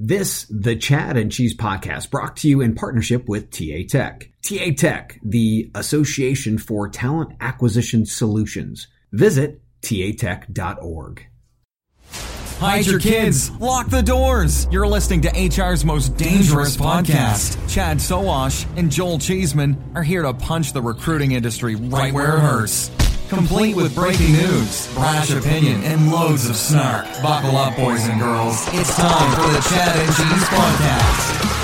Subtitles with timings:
[0.00, 4.30] This, the Chad and Cheese podcast, brought to you in partnership with TA Tech.
[4.42, 8.86] TA Tech, the Association for Talent Acquisition Solutions.
[9.10, 11.26] Visit tatech.org.
[12.60, 13.50] Hide your kids.
[13.58, 14.68] Lock the doors.
[14.70, 17.58] You're listening to HR's most dangerous podcast.
[17.68, 22.40] Chad Sowash and Joel Cheeseman are here to punch the recruiting industry right where it
[22.40, 22.88] hurts.
[23.28, 27.04] Complete with breaking news, brash opinion, and loads of snark.
[27.22, 28.66] Buckle up, boys and girls.
[28.72, 31.57] It's time for the Chad and Cheese Podcast.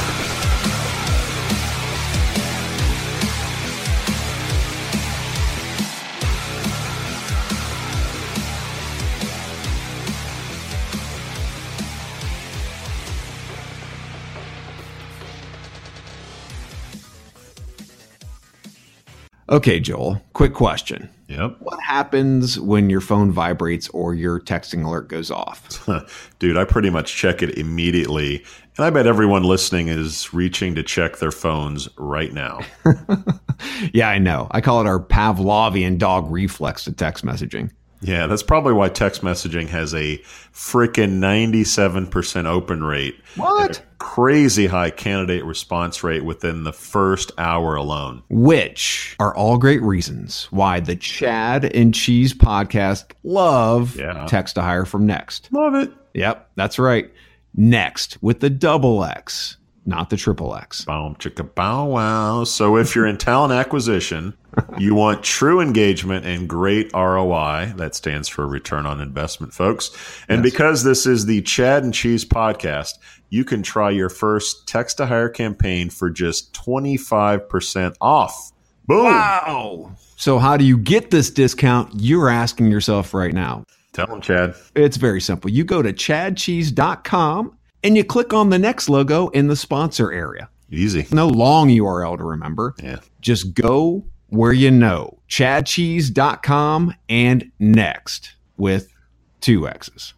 [19.48, 21.10] Okay, Joel, quick question.
[21.28, 21.56] Yep.
[21.60, 25.88] What happens when your phone vibrates or your texting alert goes off?
[26.38, 28.44] Dude, I pretty much check it immediately.
[28.76, 32.60] And I bet everyone listening is reaching to check their phones right now.
[33.92, 34.48] yeah, I know.
[34.50, 37.70] I call it our Pavlovian dog reflex to text messaging.
[38.04, 40.18] Yeah, that's probably why text messaging has a
[40.52, 43.16] freaking 97% open rate.
[43.36, 43.82] What?
[43.98, 48.22] crazy high candidate response rate within the first hour alone.
[48.28, 54.26] Which are all great reasons why the Chad and Cheese podcast love Yeah.
[54.28, 55.50] Text2Hire from Nexxt.
[55.52, 55.90] Love it.
[56.12, 57.10] Yep, that's right.
[57.58, 60.84] Nexxt with the double X, not the triple X.
[60.84, 62.44] Boom, chicka bow wow.
[62.44, 64.34] So if you're in talent acquisition,
[64.78, 67.74] you want true engagement and great ROI.
[67.76, 69.90] That stands for return on investment, folks.
[70.28, 72.98] And because this is the Chad and Cheese podcast,
[73.30, 78.52] you can try your first Text2Hire campaign for just 25% off.
[78.86, 79.04] Boom.
[79.04, 79.92] Wow.
[80.16, 81.90] So, how do you get this discount?
[81.96, 83.64] You're asking yourself right now.
[83.92, 84.54] Tell them, Chad.
[84.74, 85.50] It's very simple.
[85.50, 90.48] You go to chadcheese.com and you click on the Nexxt logo in the sponsor area.
[90.70, 91.06] Easy.
[91.12, 92.74] No long URL to remember.
[92.82, 92.98] Yeah.
[93.20, 95.18] Just go where you know.
[95.28, 98.92] Chadcheese.com and Nexxt with
[99.40, 100.14] two X's.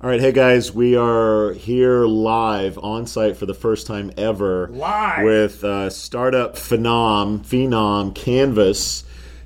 [0.00, 4.68] All right, hey guys, we are here live on site for the first time ever.
[4.68, 5.24] Live.
[5.24, 9.03] with uh, startup phenom phenom Canvas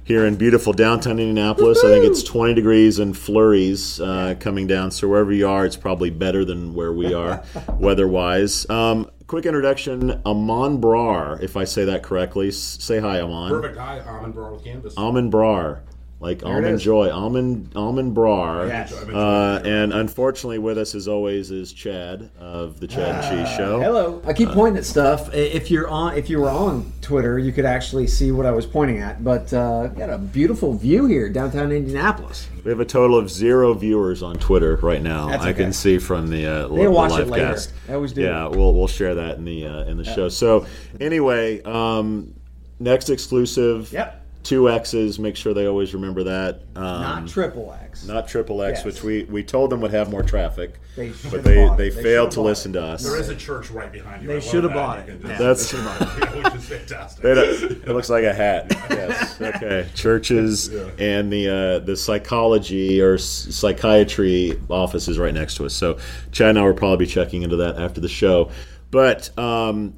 [0.08, 1.84] here in beautiful downtown Indianapolis.
[1.84, 4.90] I think it's 20 degrees and flurries uh, coming down.
[4.90, 7.44] So wherever you are, it's probably better than where we are
[7.78, 8.68] weather-wise.
[8.70, 12.48] Um, quick introduction: Aman Brar, if I say that correctly.
[12.48, 13.50] S- say hi, Aman.
[13.50, 13.76] Perfect.
[13.76, 14.94] Hi, Almond Bro Canvas.
[14.96, 15.80] Almond Brar.
[16.20, 18.92] Like almond joy, almond almond brar, Yes.
[18.92, 23.80] uh, and unfortunately with us as always is Chad of the Chad and Cheese Show.
[23.80, 24.20] Hello.
[24.26, 25.32] I keep pointing at stuff.
[25.32, 28.66] If you're on, if you were on Twitter, you could actually see what I was
[28.66, 29.22] pointing at.
[29.22, 32.48] But uh, got a beautiful view here, downtown Indianapolis.
[32.64, 35.28] We have a total of zero viewers on Twitter right now.
[35.28, 37.46] That's I can see from the uh, They'll li- watch live it later.
[37.52, 37.72] cast.
[37.86, 38.22] They always do.
[38.22, 40.28] Yeah, we'll we'll share that in the uh, in the show.
[40.28, 40.66] So
[41.00, 42.34] anyway, um,
[42.82, 43.92] Nexxt exclusive.
[43.92, 44.24] Yep.
[44.44, 45.18] Two X's.
[45.18, 46.62] Make sure they always remember that.
[46.76, 48.06] Um, Not triple X.
[48.06, 48.84] not triple X, Yes.
[48.86, 51.88] which we, we told them would have more traffic, They but should've they, bought they
[51.88, 51.94] it.
[51.96, 52.74] They failed to listen it.
[52.78, 53.02] to us.
[53.02, 54.28] There is a church right behind you.
[54.28, 55.20] They should have bought You it.
[55.22, 55.38] can Yeah.
[55.38, 57.22] just- That's which is fantastic.
[57.24, 58.66] They it looks like a hat.
[58.90, 59.40] Yes.
[59.40, 59.86] Okay.
[59.94, 60.68] Churches
[60.98, 65.74] and the uh, the psychology or psychiatry office is right next to us.
[65.74, 65.98] So
[66.32, 68.50] Chad and I will probably be checking into that after the show.
[68.90, 69.94] But um,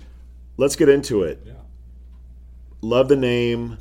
[0.56, 1.46] let's get into it.
[2.82, 3.76] Love the name.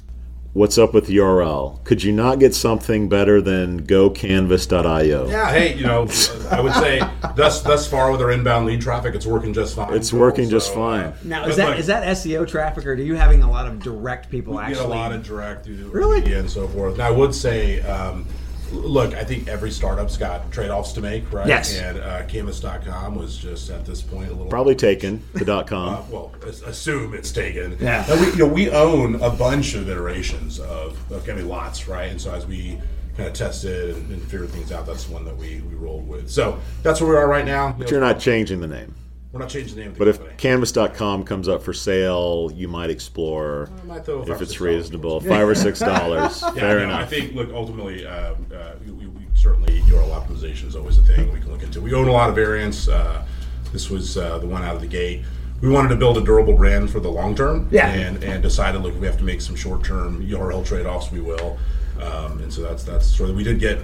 [0.53, 1.83] What's up with the URL?
[1.83, 5.29] Could you not get something better than gocanvas.io?
[5.29, 6.07] Yeah, hey, you know,
[6.49, 6.99] I would say
[7.35, 9.93] thus thus far with our inbound lead traffic, it's working just fine.
[9.93, 11.05] It's working just fine.
[11.05, 13.67] uh, Now is that look, is that SEO traffic, or are you having a lot
[13.67, 14.75] of direct people we actually?
[14.77, 16.19] get a lot of direct through Really?
[16.21, 16.97] media and so forth.
[16.97, 18.25] Now, I would say, um,
[18.71, 21.47] look, I think every startup's got trade offs to make, right?
[21.47, 21.77] Yes.
[21.77, 25.67] And uh, Canvas.com was just at this point a little Probably taken the dot Uh,
[25.97, 26.11] com.
[26.11, 26.31] well,
[26.65, 27.77] assume it's taken.
[27.79, 28.05] Yeah.
[28.09, 31.87] And we, you know, we own a bunch of iterations of, of I mean, lots,
[31.87, 32.09] right?
[32.09, 32.77] And so as we
[33.17, 36.07] kind of tested and, and figured things out, that's the one that we, we rolled
[36.07, 36.29] with.
[36.29, 37.75] So that's where we are right now.
[37.77, 38.95] But you're not changing the name.
[39.31, 40.37] We're not changing the name of the But if company.
[40.37, 45.19] canvas.com comes up for sale, you might explore might throw if it's reasonable.
[45.21, 46.41] Five or six dollars.
[46.41, 47.01] Yeah, Fair no, enough.
[47.01, 48.11] I think, look, ultimately, uh,
[48.53, 51.79] uh, we, we, we certainly URL optimization is always a thing we can look into.
[51.79, 52.87] We own a lot of variants.
[52.87, 53.23] Uh,
[53.71, 55.23] this was uh, the one out of the gate.
[55.61, 57.89] We wanted to build a durable brand for the long term, Yeah.
[57.91, 61.11] and and decided, look, if we have to make some short term URL trade offs,
[61.11, 61.59] we will.
[62.01, 63.77] Um, and so that's that's sort of we did get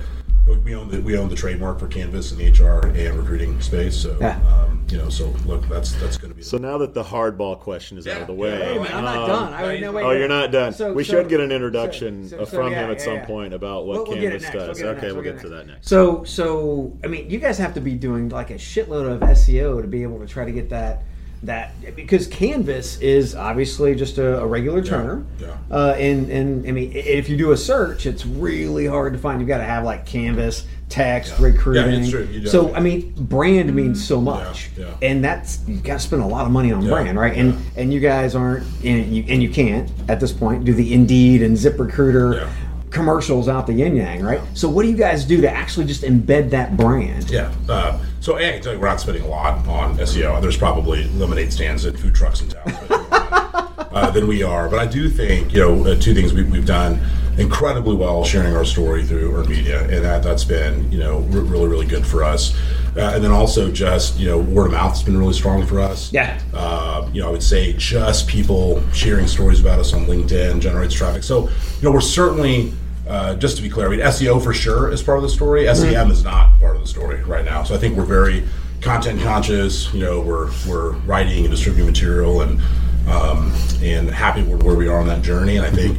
[0.63, 3.95] we own the we own the trademark for Canvas in the HR and recruiting space.
[3.95, 4.39] So Yeah.
[4.47, 6.43] um, you know, so look, that's that's going to be.
[6.43, 9.03] So now that the hardball question is out of the way, Yeah, Hey, man, I'm
[9.03, 9.53] not um, done.
[9.53, 10.19] I, no, wait, Oh, wait.
[10.19, 10.73] you're not done.
[10.73, 13.13] So- we so- should get an introduction so- so, from yeah, him at yeah, some
[13.15, 13.25] yeah.
[13.25, 14.43] point about what We'll- we'll Canvas.
[14.53, 14.77] We'll does.
[14.77, 15.03] get it okay, next.
[15.05, 15.87] we'll We'll get get to that next.
[15.87, 19.81] So, so I mean, you guys have to be doing like a shitload of SEO
[19.81, 21.03] to be able to try to get that
[21.43, 25.25] that because Canvas is obviously just a, a regular turner.
[25.39, 25.55] yeah.
[25.69, 29.39] Uh, and and I mean, if you do a search, it's really hard to find.
[29.39, 31.91] You've got to have like Canvas text recruiting.
[31.91, 32.45] Yeah, it's true.
[32.47, 35.07] So I mean, brand means so much, Yeah, yeah.
[35.09, 37.35] and that's you've got to spend a lot of money on Yeah, brand, right?
[37.35, 37.59] And yeah.
[37.81, 41.41] and you guys aren't, and you and you can't at this point do the Indeed
[41.41, 42.49] and ZipRecruiter Yeah.
[42.89, 44.41] Commercials out the yin yang, right?
[44.53, 47.29] So what do you guys do to actually just embed that brand?
[47.29, 47.53] Yeah.
[47.67, 50.41] Uh, so you we're not spending a lot on SEO.
[50.41, 54.67] There's probably lemonade stands at food trucks in town uh, than we are.
[54.69, 56.99] But I do think you know uh, two things we, we've done
[57.37, 61.41] incredibly well sharing our story through our media, and that that's been you know re-
[61.41, 62.55] really really good for us.
[62.95, 65.79] Uh, and then also just you know word of mouth has been really strong for
[65.79, 66.11] us.
[66.13, 66.39] Yeah.
[66.53, 70.93] Uh, you know, I would say just people sharing stories about us on LinkedIn generates
[70.93, 71.23] traffic.
[71.23, 72.73] So, you know, we're certainly,
[73.07, 75.73] uh, just to be clear, I mean, SEO for sure is part of the story.
[75.73, 77.63] SEM is not part of the story right now.
[77.63, 78.45] So I think we're very
[78.81, 79.93] content conscious.
[79.93, 82.61] You know, we're we're writing and distributing material and
[83.09, 85.57] um, and happy with where we are on that journey.
[85.57, 85.97] And I think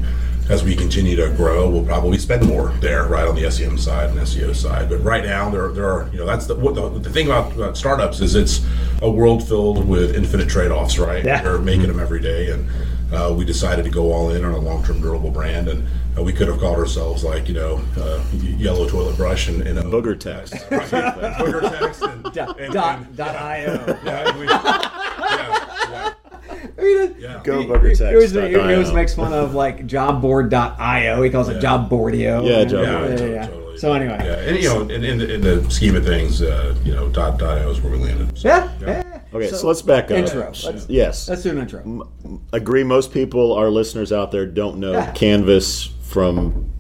[0.49, 4.11] as we continue to grow, we'll probably spend more there, right on the SEM side
[4.11, 4.89] and SEO side.
[4.89, 7.53] But right now, there, there are you know that's the what the, the thing about,
[7.55, 8.65] about startups is it's
[9.03, 11.25] a world filled with infinite trade offs, right?
[11.25, 11.43] Yeah.
[11.43, 12.69] We're making them every day, and
[13.13, 16.23] uh, we decided to go all in on a long term durable brand, and uh,
[16.23, 20.19] we could have called ourselves like you know uh, yellow toilet brush and, and Booger
[20.19, 20.55] text.
[20.71, 20.89] right,
[21.39, 23.99] booger text and, Dot, and- dot, and- dot io.
[24.05, 25.56] yeah, and we- yeah, yeah.
[26.79, 27.41] I mean, Yeah.
[27.43, 28.01] Go he, booger he, text.
[28.01, 31.23] he always, he dot always makes fun of like jobboard.io.
[31.23, 31.71] He calls it Yeah.
[31.89, 32.47] jobboardio.
[32.47, 33.47] Yeah, job Yeah, yeah, totally, yeah.
[33.47, 33.79] totally.
[33.79, 36.75] So anyway, yeah, and you know, in, in, the, in the scheme of things, uh,
[36.83, 38.39] you know, dot dot io is where we landed.
[38.39, 39.21] So, yeah, yeah.
[39.35, 40.13] Okay, so, let's back up.
[40.13, 40.47] Intro.
[40.47, 41.29] Let's, Yes.
[41.29, 42.09] let's do an intro.
[42.55, 45.11] agree most people our listeners out there don't know Yeah.
[45.13, 46.71] canvas from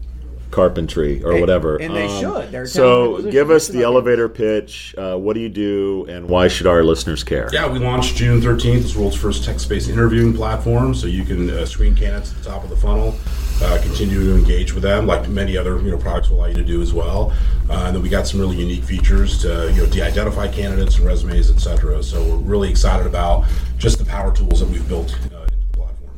[0.50, 2.52] carpentry or And- whatever Um, and they should.
[2.52, 6.66] They're so give us the elevator pitch uh, what do you do and why should
[6.66, 8.80] our listeners care Yeah, we launched June 13th.
[8.82, 10.94] It's the world's first text-based interviewing platform.
[10.94, 13.14] So you can uh, screen candidates at the top of the funnel,
[13.62, 16.54] uh, continue to engage with them, like many other you know products will allow you
[16.54, 17.32] to do as well.
[17.68, 21.04] Uh, and then we got some really unique features to you know de-identify candidates and
[21.06, 22.02] resumes, etc.
[22.02, 23.44] So we're really excited about
[23.78, 26.10] just the power tools that we've built uh, into the platform.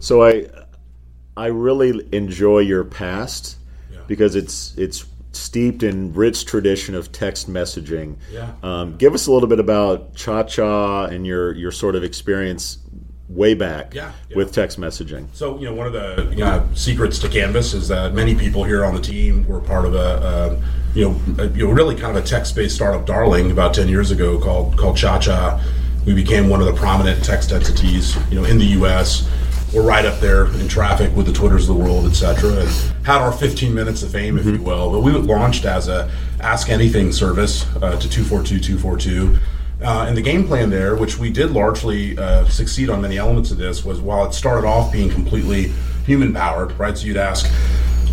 [0.00, 0.46] so i
[1.36, 3.59] i really enjoy your past Yeah.
[4.10, 8.50] Because it's it's steeped in rich tradition of text messaging Yeah.
[8.64, 12.78] um, give us a little bit about ChaCha and your your sort of experience
[13.28, 14.36] way back Yeah, yeah.
[14.36, 17.86] with text messaging So you know, one of the you know, secrets to Canvas is
[17.86, 20.08] that many people here on the team were part of a,
[20.56, 20.62] um
[20.96, 24.10] you know, a, you know, really kind of a text-based startup darling about ten years
[24.10, 25.62] ago called called ChaCha.
[26.06, 29.28] We became one of the prominent text entities, you know, in the U.S.
[29.72, 32.68] We're right up there in traffic with the Twitters of the world, et cetera, and
[33.06, 34.90] had our 15 minutes of fame, if you will.
[34.90, 39.38] But we launched as a Ask Anything service uh, to 242-242.
[39.80, 43.52] Uh, and the game plan there, which we did largely uh, succeed on many elements
[43.52, 45.72] of this, was while it started off being completely
[46.04, 46.98] human powered, right?
[46.98, 47.48] So you'd ask,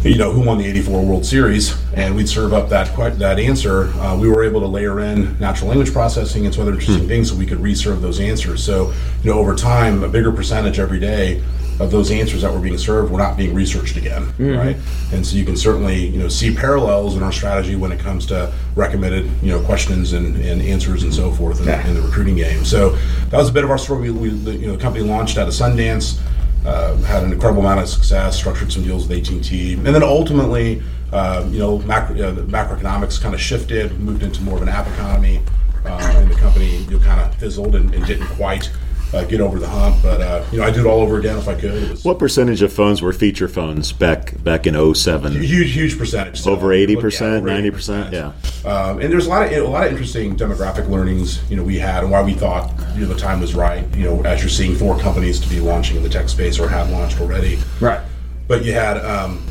[0.03, 3.85] you know, who won the '84 World Series, and we'd serve up that that answer.
[3.99, 7.29] Uh, we were able to layer in natural language processing and some other interesting things,
[7.29, 8.63] so we could reserve those answers.
[8.63, 11.43] So, you know, over time, a bigger percentage every day
[11.79, 14.77] of those answers that were being served were not being researched again, right?
[15.13, 18.25] And so you can certainly you know see parallels in our strategy when it comes
[18.27, 22.35] to recommended you know questions and, and answers and so forth in, in the recruiting
[22.35, 22.65] game.
[22.65, 22.91] So
[23.29, 24.09] that was a bit of our story.
[24.09, 26.19] We, we you know the company launched out of Sundance,
[26.65, 30.81] uh, had an incredible amount of success, structured some deals with AT and then ultimately
[31.11, 34.69] uh, you know macro, uh, the macroeconomics kind of shifted, moved into more of an
[34.69, 35.41] app economy,
[35.85, 38.69] uh, and the company you know, kind of fizzled and, and didn't quite.
[39.17, 41.37] Uh, get over the hump, but uh, you know I'd do it all over again
[41.39, 41.89] if I could.
[41.89, 45.31] Was What percentage of phones were feature phones back back in 07?
[45.41, 46.39] huge, huge percentage.
[46.41, 48.69] So, Over 80%, over 90%, yeah.
[48.69, 51.79] Um, and there's a lot of a lot of interesting demographic learnings you know we
[51.79, 53.83] had and why we thought you know the time was right.
[53.95, 56.67] You know, as you're seeing four companies to be launching in the tech space or
[56.67, 57.57] have launched already.
[57.79, 58.01] Right.
[58.47, 59.43] But you had, um,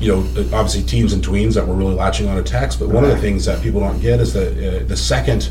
[0.00, 0.18] you know,
[0.52, 2.80] obviously teens and tweens that were really latching on to text.
[2.80, 5.50] But one of the things that people don't get is that uh, the second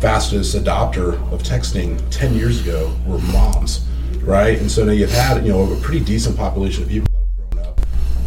[0.00, 3.86] fastest adopter of texting 10 years ago were moms,
[4.22, 4.58] right?
[4.58, 7.50] And so now you've had, you know, a pretty decent population of people that have
[7.52, 7.80] grown up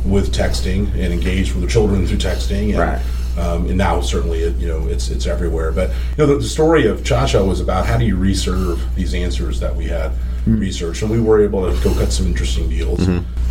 [0.06, 2.70] with texting and engaged with their children through texting.
[2.70, 3.02] And, Right.
[3.40, 5.72] um, and now certainly, it, you know, it's it's everywhere.
[5.72, 9.16] But you know, the, the story of ChaCha was about how do you reserve these
[9.16, 10.12] answers that we had
[10.46, 13.00] researched, and we were able to go cut some interesting deals.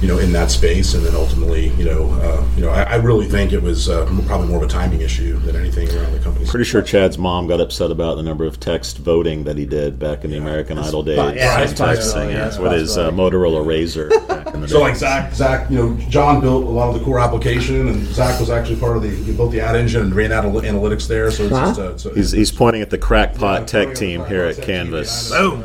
[0.03, 2.95] You know, in that space, and then ultimately, you know, uh, you know, I, I,
[2.97, 6.19] really think it was uh, probably more of a timing issue than anything around the
[6.19, 6.45] company.
[6.45, 10.01] Pretty sure Chad's mom got upset about the number of text voting that he did
[10.01, 11.37] back in the American That's, Idol days.
[11.37, 14.69] Yeah, that's texting yeah, yeah, with his uh, Motorola Razr.
[14.69, 18.05] so, like Zach, Zach, you know, John built a lot of the core application, and
[18.07, 21.07] Zach was actually part of the he built the ad engine and ran out analytics
[21.07, 21.31] there.
[21.31, 24.61] So it's just a, he's, he's pointing at the crackpot yeah, tech team here at
[24.61, 25.31] Canvas.
[25.31, 25.65] Boom.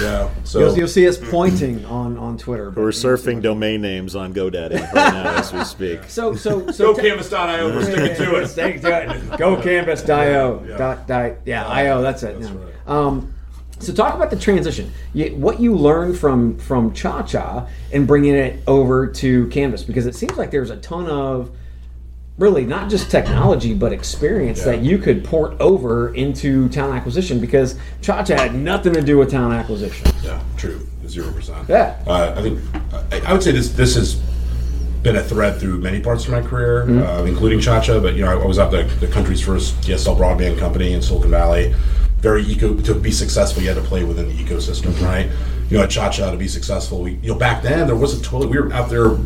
[0.00, 2.70] Yeah, so you'll, you'll, see us pointing on on Twitter.
[2.70, 6.04] We're surfing domain names on GoDaddy right now as we speak.
[6.08, 7.68] So so so go canvas.io.
[7.68, 8.48] We're sticking to it.
[8.48, 9.38] Stick to it.
[9.38, 10.64] Go canvas.io.
[10.66, 10.76] Yeah.
[10.76, 12.00] Dot, dot, yeah, io.
[12.00, 12.40] That's it.
[12.40, 12.58] That's yeah.
[12.58, 12.74] right.
[12.86, 13.34] um,
[13.78, 14.90] so talk about the transition.
[15.12, 20.14] You, what you learned from from ChaCha and bringing it over to Canvas because it
[20.14, 21.50] seems like there's a ton of
[22.36, 24.72] really not just technology but experience yeah.
[24.72, 29.30] that you could port over into talent acquisition because ChaCha had nothing to do with
[29.30, 30.10] talent acquisition.
[30.22, 31.68] Yeah, true, zero percent.
[31.68, 32.60] Yeah, uh, I think
[33.24, 34.20] I would say this this has
[35.02, 37.02] been a thread through many parts of my career, mm-hmm.
[37.02, 38.02] uh, including ChaCha.
[38.02, 41.30] But you know, I was at the, the country's first DSL broadband company in Silicon
[41.30, 41.74] Valley.
[42.18, 45.04] Very eco to be successful, you had to play within the ecosystem, mm-hmm.
[45.04, 45.30] right?
[45.74, 47.00] You know, ChaCha to be successful.
[47.02, 48.48] We, you know, back then there wasn't totally.
[48.48, 49.18] We were out there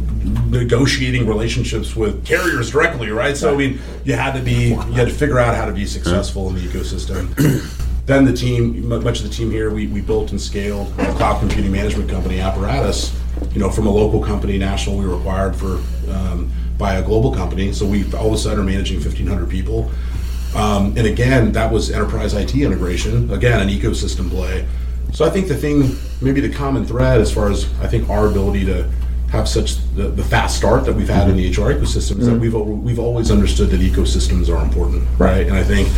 [0.48, 3.36] negotiating relationships with carriers directly, right?
[3.36, 5.84] So I mean, you had to be, you had to figure out how to be
[5.84, 7.34] successful in the ecosystem.
[8.06, 11.38] then the team, much of the team here, we, we built and scaled a cloud
[11.38, 13.14] computing management company, Apparatus.
[13.52, 17.30] You know, from a local company, national, we were acquired for um, by a global
[17.30, 17.74] company.
[17.74, 19.90] So we all of a sudden are managing 1,500 people.
[20.56, 23.30] Um, and again, that was enterprise IT integration.
[23.30, 24.66] Again, an ecosystem play.
[25.12, 28.26] So I think the thing, maybe the common thread, as far as I think our
[28.26, 28.88] ability to
[29.30, 32.40] have such the, the fast start that we've had in the HR ecosystem is that
[32.40, 32.40] mm-hmm.
[32.40, 35.46] we've we've always understood that ecosystems are important, right?
[35.46, 35.88] And I think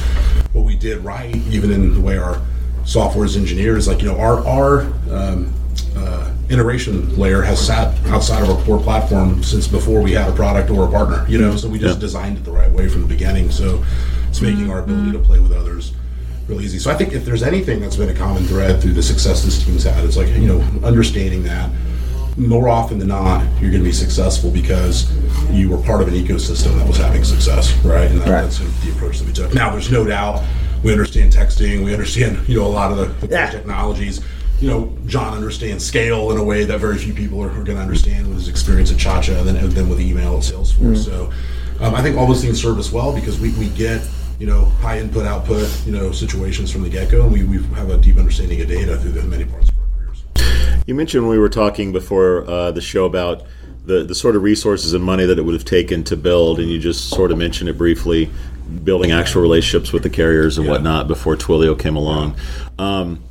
[0.52, 2.42] what we did right, even in the way our
[2.84, 5.52] software as engineers, like you know, our our um,
[5.96, 10.32] uh, integration layer has sat outside of our core platform since before we had a
[10.32, 11.24] product or a partner.
[11.28, 12.00] You know, so we just yeah.
[12.00, 13.50] designed it the right way from the beginning.
[13.52, 13.84] So
[14.28, 15.92] it's making our ability to play with others
[16.50, 16.78] real easy.
[16.78, 19.64] So I think if there's anything that's been a common thread through the success this
[19.64, 21.70] team's had, it's like you know understanding that
[22.36, 25.10] more often than not you're going to be successful because
[25.50, 28.10] you were part of an ecosystem that was having success, right?
[28.10, 28.42] And that, right.
[28.42, 29.52] that's the approach that we took.
[29.54, 30.44] Now, there's no doubt
[30.82, 33.50] we understand texting, we understand you know a lot of the, the yeah.
[33.50, 34.20] technologies.
[34.60, 37.76] You know, John understands scale in a way that very few people are, are going
[37.76, 40.74] to understand with his experience at ChaCha and then, and then with email at Salesforce.
[40.74, 40.94] Mm-hmm.
[40.96, 41.32] So
[41.80, 44.06] um, I think all those things serve us well because we, we get
[44.40, 47.62] you know, high input output, you know, situations from the get go, and we, we
[47.74, 50.24] have a deep understanding of data through the many parts of our careers.
[50.86, 53.44] You mentioned when we were talking before uh, the show about
[53.84, 56.70] the, the sort of resources and money that it would have taken to build, and
[56.70, 58.30] you just sort of mentioned it briefly,
[58.82, 60.72] building actual relationships with the carriers and yeah.
[60.72, 62.34] whatnot before Twilio came along.
[62.78, 63.22] Um,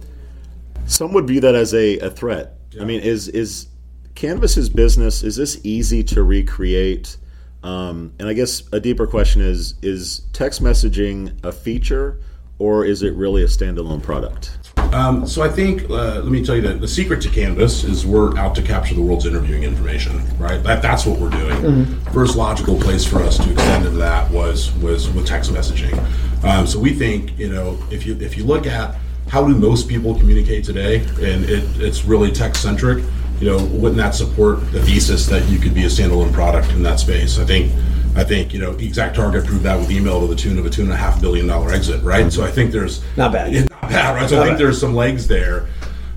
[0.86, 2.54] some would view that as a, a threat.
[2.72, 2.84] Yeah.
[2.84, 3.68] I mean, is is
[4.14, 7.18] Canvas's business is this easy to recreate?
[7.64, 12.20] Um, and I guess a deeper question is: Is text messaging a feature,
[12.58, 14.58] or is it really a standalone product?
[14.94, 18.08] Um, so I think, uh, let me tell you that the secret to Canvas is
[18.08, 20.64] we're out to capture the world's interviewing information, right?
[20.64, 21.58] That, that's what we're doing.
[21.58, 22.12] Mm-hmm.
[22.12, 25.96] First logical place for us to extend into that was was with text messaging.
[26.44, 28.96] Um, so we think, you know, if you if you look at
[29.28, 33.04] how do most people communicate today, and it, it's really text centric
[33.40, 36.84] you know, wouldn't that support the thesis that you could be a standalone product in
[36.84, 37.40] that space?
[37.40, 37.74] I think,
[38.16, 40.84] I think you know, ExactTarget proved that with email to the tune of a two
[40.84, 42.32] and a half billion dollar exit, right?
[42.32, 44.30] So I think there's not bad, yeah, not bad, right?
[44.30, 44.66] So not I think bad.
[44.66, 45.68] there's some legs there.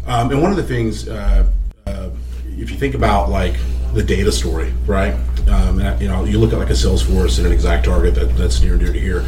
[0.06, 1.46] Um, and one of the things, uh,
[1.86, 2.10] uh,
[2.44, 3.54] if you think about like
[3.94, 5.14] the data story, right?
[5.48, 8.62] Um, and, you know, you look at like a Salesforce and an ExactTarget that, that's
[8.62, 9.24] near and dear to here.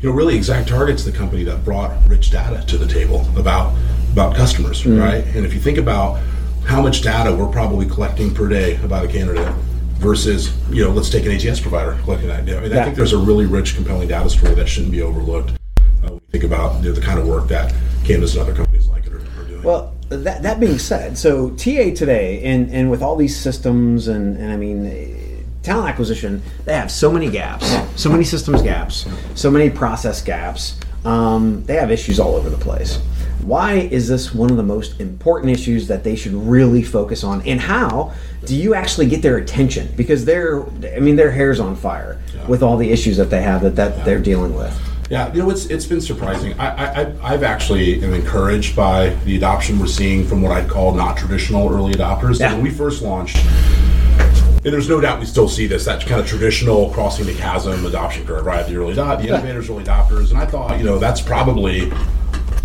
[0.00, 3.76] You know, really, ExactTarget's the company that brought rich data to the table about
[4.12, 4.98] about customers, mm-hmm.
[4.98, 5.24] right?
[5.36, 6.20] And if you think about
[6.66, 9.54] how much data we're probably collecting per day about a candidate
[9.98, 12.40] versus, you know, let's take an ATS provider collecting that.
[12.40, 12.80] I mean, yeah.
[12.80, 16.14] I think there's a really rich, compelling data story that shouldn't be overlooked uh, when
[16.14, 17.72] you think about you know, the kind of work that
[18.04, 19.62] Canvas and other companies like it are, are doing.
[19.62, 24.36] Well, that, that being said, so TA today, and, and with all these systems, and,
[24.36, 29.06] and I mean, talent acquisition, they have so many gaps, so many systems gaps,
[29.36, 30.80] so many process gaps.
[31.04, 33.00] Um, they have issues all over the place.
[33.46, 37.42] Why is this one of the most important issues that they should really focus on?
[37.42, 38.12] And how
[38.44, 39.88] do you actually get their attention?
[39.96, 42.44] Because they're, I mean, their hair's on fire yeah.
[42.48, 44.04] with all the issues that they have that, that yeah.
[44.04, 44.76] they're dealing with.
[45.10, 46.58] Yeah, you know, it's it's been surprising.
[46.58, 50.92] I, I I've actually am encouraged by the adoption we're seeing from what I'd call
[50.92, 52.40] not traditional early adopters.
[52.40, 52.52] Yeah.
[52.54, 56.26] When we first launched, and there's no doubt we still see this that kind of
[56.26, 58.66] traditional crossing the chasm adoption curve, right?
[58.66, 61.92] The early adopters, the innovators, early adopters, and I thought, you know, that's probably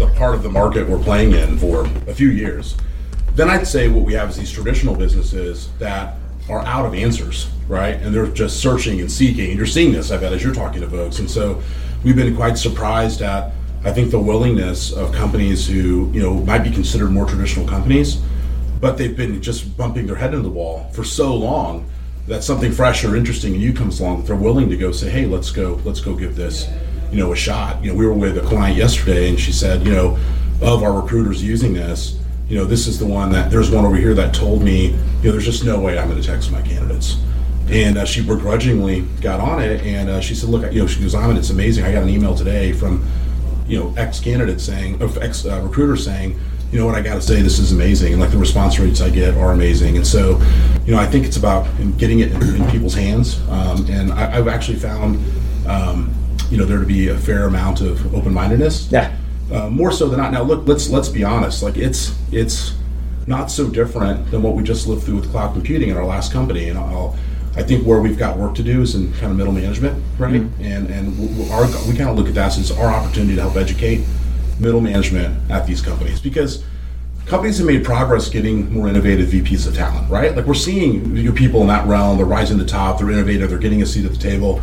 [0.01, 2.75] the part of the market we're playing in for a few years.
[3.35, 6.17] Then I'd say what we have is these traditional businesses that
[6.49, 7.95] are out of answers, right?
[7.95, 9.49] And they're just searching and seeking.
[9.49, 11.19] And you're seeing this, I bet, as you're talking to folks.
[11.19, 11.61] And so
[12.03, 13.53] we've been quite surprised at,
[13.85, 18.21] I think, the willingness of companies who, you know, might be considered more traditional companies,
[18.79, 21.87] but they've been just bumping their head into the wall for so long
[22.27, 25.27] that something fresh or interesting and you comes along, they're willing to go say, hey,
[25.27, 26.67] let's go, let's go give this,
[27.11, 27.83] you know, a shot.
[27.83, 30.17] You know, we were with a client yesterday and she said, you know,
[30.61, 33.95] of our recruiters using this, you know, this is the one that there's one over
[33.95, 36.61] here that told me, you know, there's just no way I'm going to text my
[36.61, 37.17] candidates.
[37.69, 40.99] And uh, she begrudgingly got on it, and uh, she said, "Look, you know," she
[40.99, 41.85] goes, "I'm, it's amazing.
[41.85, 43.07] I got an email today from,
[43.65, 46.37] you know, ex candidate saying, of ex uh, recruiter saying,
[46.71, 48.13] you know what, I got to say, this is amazing.
[48.13, 49.97] And like the response rates I get are amazing.
[49.97, 50.41] And so,
[50.85, 53.41] you know, I think it's about getting it in, in people's hands.
[53.49, 55.19] Um, and I, have actually found,
[55.67, 56.13] um,
[56.51, 58.91] you know, there to be a fair amount of open mindedness.
[58.91, 59.15] Yeah
[59.51, 60.31] uh, more so than not.
[60.31, 61.61] Now, look, let's let's be honest.
[61.61, 62.73] Like it's it's
[63.27, 66.31] not so different than what we just lived through with cloud computing in our last
[66.31, 66.69] company.
[66.69, 67.15] And I'll,
[67.55, 70.41] I think where we've got work to do is in kind of middle management, right?
[70.41, 70.63] Mm-hmm.
[70.63, 74.05] And and our, we kind of look at that as our opportunity to help educate
[74.59, 76.63] middle management at these companies because
[77.25, 80.35] companies have made progress getting more innovative VPs of talent, right?
[80.35, 83.59] Like we're seeing people in that realm, they're rising to the top, they're innovative, they're
[83.59, 84.61] getting a seat at the table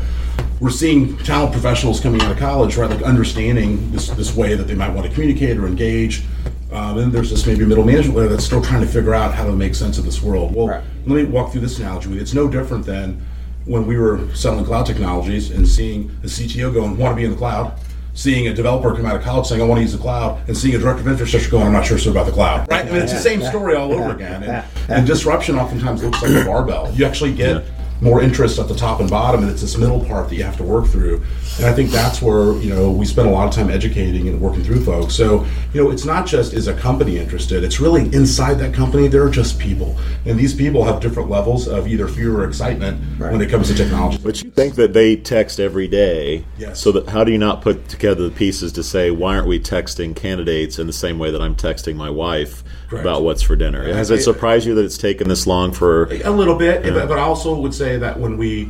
[0.61, 4.65] we're seeing talent professionals coming out of college, right, like understanding this, this way that
[4.65, 6.25] they might want to communicate or engage.
[6.73, 9.47] Um, and there's this maybe middle management layer that's still trying to figure out how
[9.47, 10.55] to make sense of this world.
[10.55, 10.85] Well, right.
[11.07, 12.23] let me walk through this analogy with you.
[12.23, 13.25] It's no different than
[13.65, 17.31] when we were selling cloud technologies and seeing a CTO going, want to be in
[17.31, 17.79] the cloud,
[18.15, 20.57] seeing a developer come out of college saying, I want to use the cloud, and
[20.57, 22.69] seeing a director of infrastructure going, I'm not sure so about the cloud.
[22.69, 22.85] Right?
[22.85, 24.43] I mean, it's the same story all over again.
[24.43, 26.93] And, and disruption oftentimes looks like a barbell.
[26.93, 27.65] You actually get
[28.01, 30.57] more interest at the top and bottom, and it's this middle part that you have
[30.57, 31.23] to work through.
[31.57, 34.41] And I think that's where you know we spend a lot of time educating and
[34.41, 35.15] working through folks.
[35.15, 39.09] So you know, it's not just is a company interested; it's really inside that company
[39.09, 43.03] there are just people, and these people have different levels of either fear or excitement
[43.19, 43.33] right.
[43.33, 44.19] when it comes to technology.
[44.23, 46.81] But you think that they text every day, yes.
[46.81, 49.59] So that how do you not put together the pieces to say why aren't we
[49.59, 52.63] texting candidates in the same way that I'm texting my wife?
[52.89, 53.05] Correct.
[53.05, 53.83] about what's for dinner.
[53.93, 56.87] Has it surprised you that it's taken this long for a little bit?
[56.87, 57.05] Yeah.
[57.05, 58.67] But I also would say that when we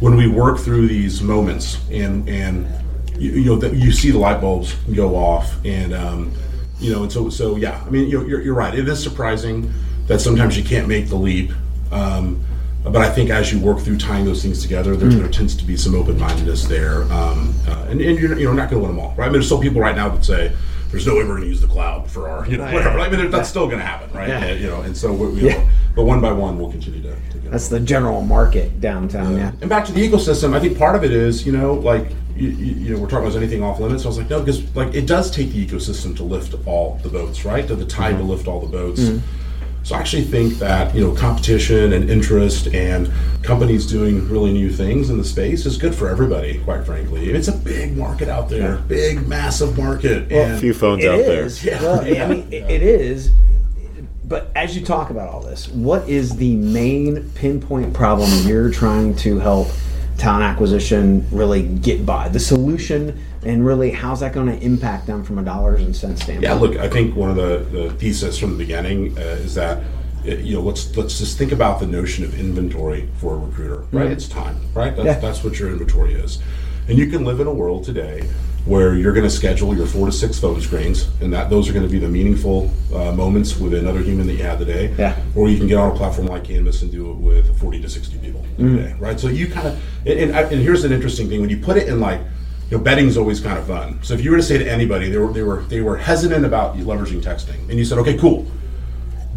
[0.00, 2.68] when we work through these moments and and
[3.18, 6.32] you, you know that you see the light bulbs go off and um,
[6.78, 7.82] you know and so so yeah.
[7.86, 8.74] I mean you're, you're, you're right.
[8.74, 9.72] It is surprising
[10.06, 11.52] that sometimes you can't make the leap.
[11.92, 12.44] Um,
[12.82, 15.18] but I think as you work through tying those things together, there, mm.
[15.18, 18.70] there tends to be some open mindedness there, um, uh, and, and, you're, you're not
[18.70, 19.24] going to win them all, right?
[19.24, 20.52] I mean, there's still people right now that say,
[20.90, 22.98] there's no way we're going to use the cloud for our, you know, whatever.
[22.98, 24.28] I mean, that's still going to happen, right?
[24.28, 24.52] Yeah.
[24.52, 25.58] you know, and so we, yeah.
[25.58, 27.14] Know, but one by one, we'll continue to.
[27.14, 29.32] to that's the general market downtown.
[29.32, 29.38] Yeah.
[29.38, 29.52] yeah.
[29.60, 32.48] And back to the ecosystem, I think part of it is, you know, like you,
[32.48, 34.02] you, know, we're talking about anything off limits.
[34.02, 36.98] So I was like, no, because like it does take the ecosystem to lift all
[37.02, 37.66] the boats, right?
[37.68, 38.26] To the tide mm-hmm.
[38.26, 39.00] to lift all the boats.
[39.00, 39.39] Mm-hmm.
[39.82, 43.10] So I actually think that you know competition and interest and
[43.42, 46.58] companies doing really new things in the space is good for everybody.
[46.60, 48.82] Quite frankly, it's a big market out there, yeah.
[48.86, 50.30] big massive market.
[50.30, 51.62] Well, and a few phones out is.
[51.62, 51.74] there.
[51.74, 51.82] Yeah.
[51.82, 52.24] Well, yeah.
[52.24, 53.30] I mean, it is.
[54.24, 59.16] But as you talk about all this, what is the main pinpoint problem you're trying
[59.16, 59.68] to help
[60.18, 62.28] talent acquisition really get by?
[62.28, 66.22] The solution and really how's that going to impact them from a dollars and cents
[66.22, 66.42] standpoint?
[66.42, 69.78] Yeah, look, I think one of the, the thesis from the beginning uh, is that
[70.26, 73.78] uh, you know let's let's just think about the notion of inventory for a recruiter,
[73.92, 74.04] right?
[74.04, 74.12] Mm-hmm.
[74.12, 74.94] It's time, right?
[74.94, 75.18] That's, yeah.
[75.18, 76.40] that's what your inventory is,
[76.88, 78.28] and you can live in a world today
[78.66, 81.72] where you're going to schedule your four to six phone screens, and that those are
[81.72, 84.94] going to be the meaningful uh, moments with another human that you had today.
[84.98, 85.18] Yeah.
[85.34, 87.88] Or you can get on a platform like Canvas and do it with 40 to
[87.88, 88.78] 60 people mm-hmm.
[88.78, 89.18] a day, right?
[89.18, 91.88] So you kind of, and, and, and here's an interesting thing: when you put it
[91.88, 92.20] in like
[92.70, 93.98] you know, betting is always kind of fun.
[94.02, 96.44] So if you were to say to anybody, they were they were they were hesitant
[96.44, 98.46] about leveraging texting, and you said, okay, cool,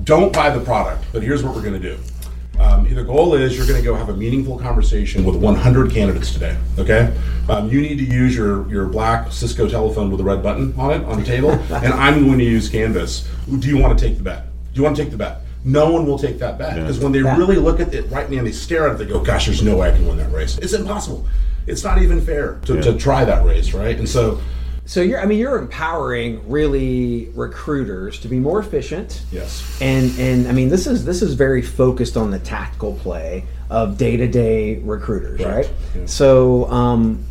[0.04, 1.98] don't buy the product, but here's what we're going to do.
[2.60, 6.32] Um, the goal is you're going to go have a meaningful conversation with 100 candidates
[6.32, 6.56] today.
[6.78, 7.12] Okay,
[7.50, 10.92] um, you need to use your your black Cisco telephone with a red button on
[10.92, 13.28] it on the table, and I'm going to use Canvas.
[13.48, 14.46] Do you want to take the bet?
[14.74, 15.40] Do you want to take the bet?
[15.66, 17.04] No one will take that bet because yeah.
[17.04, 17.36] when they yeah.
[17.38, 18.98] really look at it right now, they stare at it.
[19.00, 20.60] They go, "Gosh, there's no way I can win that race.
[20.60, 21.26] It's impossible."
[21.68, 22.82] It's not even fair to, yeah.
[22.82, 23.98] to try that race, right?
[23.98, 24.42] And so
[24.86, 29.24] so you're I mean you're empowering really recruiters to be more efficient.
[29.32, 29.80] Yes.
[29.82, 33.98] And and I mean this is this is very focused on the tactical play of
[33.98, 35.56] day-to-day recruiters, right?
[35.56, 35.72] right?
[35.96, 36.06] Yeah.
[36.06, 37.26] So um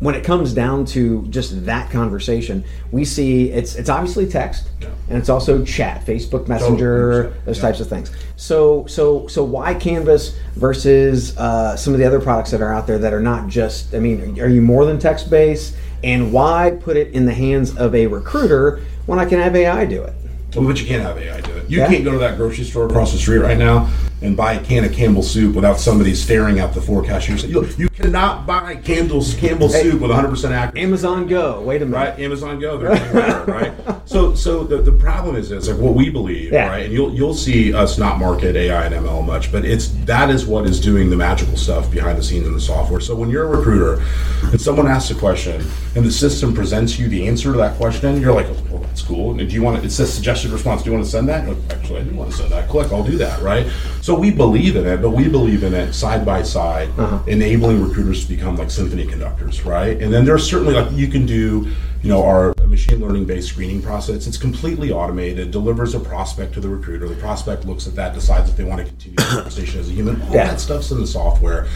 [0.00, 4.88] when it comes down to just that conversation, we see it's it's obviously text yeah.
[5.08, 7.44] and it's also chat, Facebook Messenger, totally.
[7.44, 7.62] those yeah.
[7.62, 8.10] types of things.
[8.36, 12.86] So so so why Canvas versus uh, some of the other products that are out
[12.86, 13.94] there that are not just?
[13.94, 15.76] I mean, are you more than text based?
[16.02, 19.84] And why put it in the hands of a recruiter when I can have AI
[19.84, 20.14] do it?
[20.54, 21.70] But you can't have AI do it.
[21.70, 21.88] You Yeah.
[21.88, 23.88] can't go to that grocery store across the street right now
[24.22, 27.44] and buy a can of Campbell soup without somebody staring at the cashiers.
[27.44, 30.84] You, you cannot buy Campbell's Campbell soup with 100% accuracy.
[30.86, 31.60] Amazon Go.
[31.62, 31.96] Wait a minute.
[31.96, 33.72] Right, Amazon Go, they're better, right?
[34.04, 36.68] So, so the, the problem is this, like what we believe, Yeah.
[36.68, 36.84] right?
[36.84, 40.46] And you'll you'll see us not market AI and ML much, but it's that is
[40.46, 43.00] what is doing the magical stuff behind the scenes in the software.
[43.00, 44.02] So when you're a recruiter
[44.50, 48.20] and someone asks a question and the system presents you the answer to that question,
[48.20, 49.30] you're like, oh, well, that's cool.
[49.38, 50.82] And do you want to, it says suggested response?
[50.82, 51.46] Do you want to send that?
[51.48, 52.68] Like, Actually, I do want to send that.
[52.68, 53.66] Click, I'll do that, right?
[54.00, 57.22] So we believe in it, but we believe in it side by side, uh-huh.
[57.26, 60.00] enabling recruiters to become like symphony conductors, right?
[60.00, 61.68] And then there's certainly like you can do,
[62.02, 64.26] you know, our machine learning based screening process.
[64.26, 67.08] It's completely automated, delivers a prospect to the recruiter.
[67.08, 69.92] The prospect looks at that, decides if they want to continue the conversation as a
[69.92, 70.22] human.
[70.22, 70.46] All Yeah.
[70.46, 71.66] that stuff's in the software.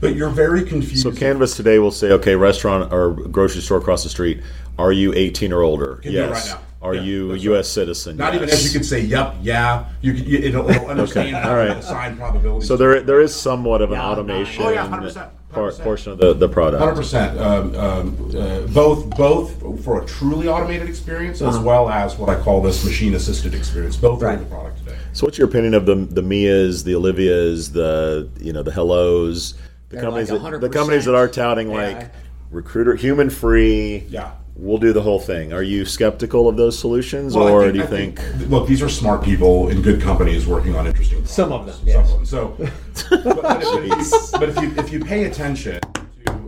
[0.00, 1.02] But you're very confused.
[1.02, 4.42] So Canvas today will say, okay, restaurant or grocery store across the street,
[4.78, 5.96] are you 18 or older?
[5.96, 6.50] Can do it yes.
[6.50, 6.65] right now.
[6.82, 7.56] Are Yeah, you a U.S.
[7.56, 7.64] right.
[7.64, 8.16] citizen?
[8.18, 8.60] Not even Yes.
[8.60, 11.68] if you could say, "Yep, yeah," you, could- you it'll, it'll understand Okay, all right.
[11.68, 12.68] to assign probabilities.
[12.68, 15.14] So there, there is somewhat of an Yeah, automation Oh, yeah, 100%,
[15.50, 15.82] par- 100%.
[15.82, 16.80] portion of the, the product.
[16.80, 17.40] Hundred percent.
[17.40, 22.38] Um, um, uh, both both for a truly automated experience as well as what I
[22.40, 23.96] call this machine assisted experience.
[23.96, 24.96] Both are in the product today.
[25.14, 29.54] So what's your opinion of the the Myas, the Olivias, the you know the Hellos,
[29.88, 31.94] the They're companies like that, the companies that are touting AI.
[31.94, 32.10] like
[32.50, 34.04] recruiter human free?
[34.10, 34.32] Yeah.
[34.58, 35.52] We'll do the whole thing.
[35.52, 38.20] Are you skeptical of those solutions, Well, I or do you I think?
[38.48, 41.22] Look, these are smart people in good companies working on interesting.
[41.24, 41.30] Problems.
[41.30, 42.26] Some of them, Some of them.
[42.26, 42.56] So,
[43.10, 45.96] but, but if, but if you, but if you if you pay attention to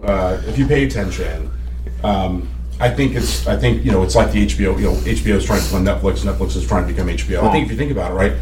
[0.02, 1.50] uh, if you pay attention.
[2.04, 2.48] Um,
[2.80, 3.46] I think it's.
[3.46, 4.02] I think you know.
[4.02, 4.78] It's like the HBO.
[4.78, 6.24] You know, HBO is trying to become Netflix.
[6.24, 7.42] Netflix is trying to become HBO.
[7.42, 8.32] I think if you think about it, right?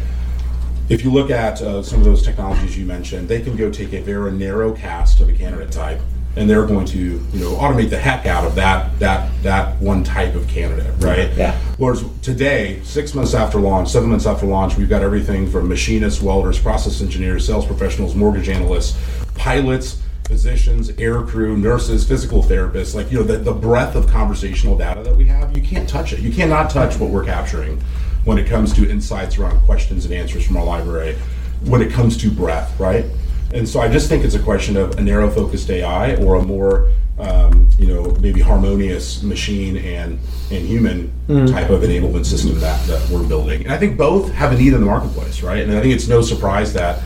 [0.89, 3.93] If you look at uh, some of those technologies you mentioned, they can go take
[3.93, 5.99] a very narrow cast of a candidate type,
[6.37, 10.03] and they're going to, you know, automate the heck out of that that that one
[10.03, 11.31] type of candidate, right?
[11.33, 11.57] Yeah.
[11.77, 16.21] Whereas today, six months after launch, seven months after launch, we've got everything from machinists,
[16.21, 18.97] welders, process engineers, sales professionals, mortgage analysts,
[19.35, 22.93] pilots, physicians, air crew, nurses, physical therapists.
[22.93, 26.13] Like, you know, the, the breadth of conversational data that we have, you can't touch
[26.13, 26.19] it.
[26.19, 27.81] You cannot touch what we're capturing
[28.25, 31.15] when it comes to insights around questions and answers from our library,
[31.63, 33.05] when it comes to breadth, right?
[33.53, 36.43] And so I just think it's a question of a narrow focused AI or a
[36.43, 40.19] more, um, you know, maybe harmonious machine and,
[40.51, 41.11] and human
[41.47, 43.63] type of enablement system that, that we're building.
[43.63, 45.63] And I think both have a need in the marketplace, right?
[45.63, 47.01] And I think it's no surprise that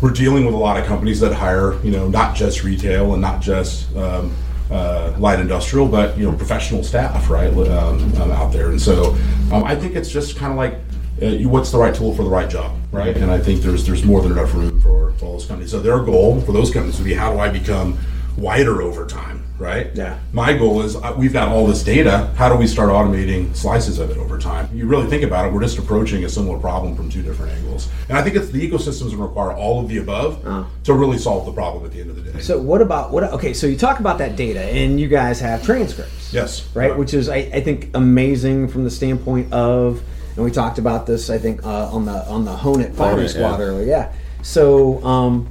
[0.00, 3.20] we're dealing with a lot of companies that hire, you know, not just retail and
[3.20, 4.34] not just um,
[4.70, 8.70] uh, light industrial, but you know, professional staff, right, um, um, out there.
[8.70, 9.14] And so,
[9.52, 10.78] um, I think it's just kind of like,
[11.22, 13.16] uh, what's the right tool for the right job, right?
[13.16, 15.70] And I think there's there's more than enough room for, for all those companies.
[15.70, 17.98] So their goal for those companies would be, how do I become
[18.36, 19.90] wider over time, right?
[19.94, 20.18] Yeah.
[20.32, 22.32] My goal is uh, we've got all this data.
[22.36, 24.70] How do we start automating slices of it over time?
[24.72, 27.88] You really think about it, we're just approaching a similar problem from two different angles.
[28.08, 30.42] And I think it's the ecosystems require all of the above
[30.84, 32.40] to really solve the problem at the end of the day.
[32.40, 33.24] So what about what?
[33.24, 36.32] Okay, so you talk about that data, and you guys have transcripts.
[36.32, 36.66] Yes.
[36.74, 40.02] Right, which is I, I think amazing from the standpoint of,
[40.40, 43.28] and we talked about this I think uh, on the on the Hone It Firing
[43.28, 43.64] Squad yeah.
[43.64, 43.86] earlier.
[43.86, 44.12] Yeah.
[44.42, 45.48] So um,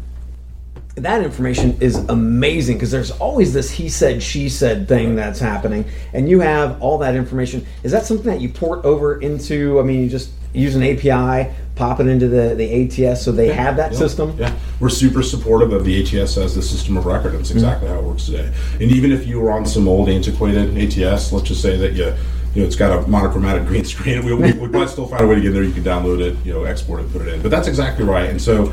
[0.95, 5.85] that information is amazing because there's always this he said she said thing that's happening,
[6.13, 7.65] and you have all that information.
[7.83, 9.79] Is that something that you port over into?
[9.79, 13.53] I mean, you just use an API, pop it into the the ATS, so they
[13.53, 13.97] have that Yeah.
[13.99, 14.35] system.
[14.39, 17.33] Yeah, we're super supportive of the ATS as the system of record.
[17.33, 18.49] That's exactly how it works today.
[18.81, 22.11] And even if you were on some old antiquated ATS, let's just say that you,
[22.53, 24.25] you know, it's got a monochromatic green screen.
[24.25, 25.63] We, we, we might still find a way to get in there.
[25.63, 27.41] You can download it, you know, export it, put it in.
[27.41, 28.29] But that's exactly right.
[28.29, 28.65] And so,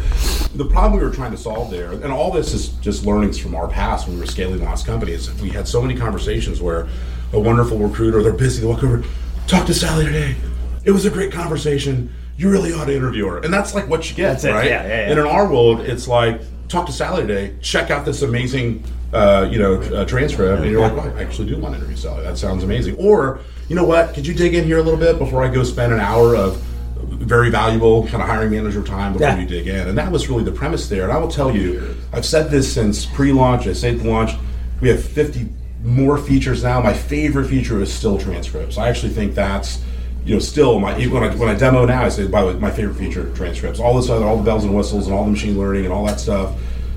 [0.54, 3.54] the problem we were trying to solve there, and all this is just learnings from
[3.54, 6.60] our past when we were scaling the last company, is we had so many conversations
[6.62, 6.88] where
[7.32, 9.04] a wonderful recruiter, they're busy, they walk over,
[9.46, 10.36] talk to Sally today.
[10.84, 12.12] It was a great conversation.
[12.36, 13.38] You really ought to interview her.
[13.38, 14.66] And that's like what you get, That's right?
[14.66, 15.10] Yeah, yeah, yeah.
[15.10, 17.56] And in our world, it's like talk to Sally today.
[17.60, 18.84] Check out this amazing,
[19.16, 21.96] uh, you know, uh, transcript, and you're like, well, I actually do want to interview
[21.96, 22.22] Sally.
[22.22, 22.96] That sounds amazing.
[22.96, 24.14] Or, you know what?
[24.14, 26.56] Could you dig in here a little bit before I go spend an hour of
[26.98, 29.38] very valuable kind of hiring manager time before Yeah.
[29.40, 29.88] you dig in?
[29.88, 31.04] And that was really the premise there.
[31.04, 33.66] And I will tell you, I've said this since pre-launch.
[33.66, 34.32] I the launch,
[34.80, 35.48] we have 50
[35.82, 36.80] more features now.
[36.80, 38.76] My favorite feature is still transcripts.
[38.76, 39.80] I actually think that's
[40.24, 42.54] you know, still my when I when I demo now, I say by the way,
[42.54, 43.78] my favorite feature transcripts.
[43.78, 46.04] All this other, all the bells and whistles, and all the machine learning and all
[46.06, 46.52] that stuff.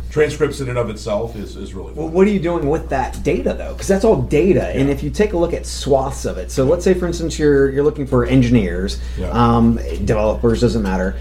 [0.09, 3.21] Transcripts in and of itself is, is really Well, what are you doing with that
[3.23, 3.73] data though?
[3.73, 6.63] Because that's all data, and if you take a look at swaths of it, so
[6.65, 9.29] let's say, for instance, you're you're looking for engineers, Yeah.
[9.29, 11.15] um, developers, doesn't matter.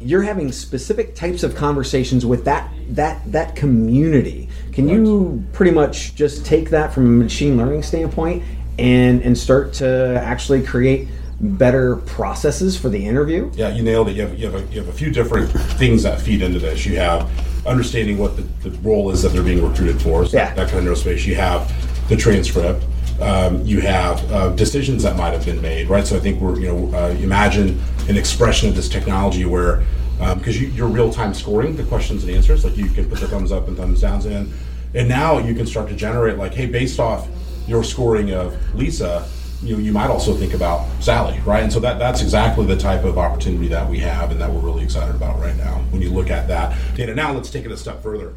[0.00, 4.48] You're having specific types of conversations with that that that community.
[4.72, 8.42] Can you pretty much just take that from a machine learning standpoint
[8.78, 11.06] and and start to actually create
[11.38, 13.50] better processes for the interview?
[13.54, 14.16] Yeah, you nailed it.
[14.16, 16.86] You have, you have, a, you have a few different things that feed into this.
[16.86, 17.28] You have
[17.66, 20.52] understanding what the, the role is that they're being recruited for, so Yeah.
[20.54, 21.24] that kind of space.
[21.26, 21.70] You have
[22.08, 22.84] the transcript.
[23.20, 26.04] Um, you have uh, decisions that might have been made, right?
[26.04, 29.84] So I think we're, you know, uh, imagine an expression of this technology where,
[30.18, 33.28] because you, you're real time scoring the questions and answers, like you can put the
[33.28, 34.52] thumbs up and thumbs downs in,
[34.94, 37.28] and now you can start to generate like, hey, based off
[37.68, 39.28] your scoring of Lisa,
[39.62, 41.62] you you might also think about Sally, right?
[41.62, 44.60] And so that that's exactly the type of opportunity that we have and that we're
[44.60, 45.82] really excited about right now.
[45.90, 48.34] When you look at that data, now let's take it a step further.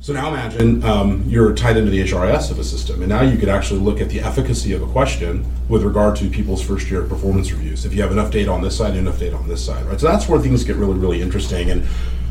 [0.00, 3.36] So now imagine um, you're tied into the HRIS of a system, and now you
[3.36, 7.02] could actually look at the efficacy of a question with regard to people's first year
[7.02, 7.84] performance reviews.
[7.84, 9.98] If you have enough data on this side, and enough data on this side, right?
[9.98, 11.70] So that's where things get really, really interesting.
[11.70, 11.84] And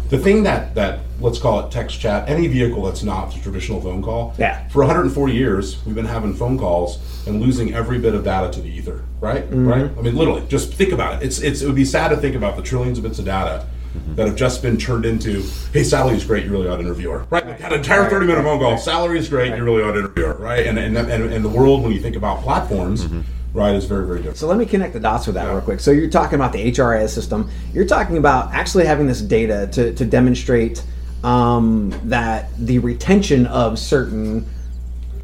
[0.09, 3.81] the thing that that let's call it text chat, any vehicle that's not the traditional
[3.81, 4.35] phone call.
[4.37, 4.67] Yeah.
[4.69, 8.61] For 140 years, we've been having phone calls and losing every bit of data to
[8.61, 9.43] the ether, right?
[9.43, 9.67] Mm-hmm.
[9.67, 9.91] Right.
[9.97, 11.25] I mean, literally, just think about it.
[11.25, 13.65] It's it's it would be sad to think about the trillions of bits of data
[13.95, 14.15] mm-hmm.
[14.15, 15.43] that have just been turned into,
[15.73, 17.45] hey, salary is great, you really ought to interview her, right?
[17.45, 20.25] Like, That entire 30 minute phone call, salary is great, you really ought to interview
[20.25, 20.65] her, right?
[20.65, 23.21] And and, and and the world, when you think about platforms, mm-hmm.
[23.57, 24.37] Right, is very very different.
[24.37, 25.79] So let me connect the dots with that real quick.
[25.79, 27.49] So you're talking about the HRIS system.
[27.73, 30.83] You're talking about actually having this data to, to demonstrate
[31.23, 34.45] um, that the retention of certain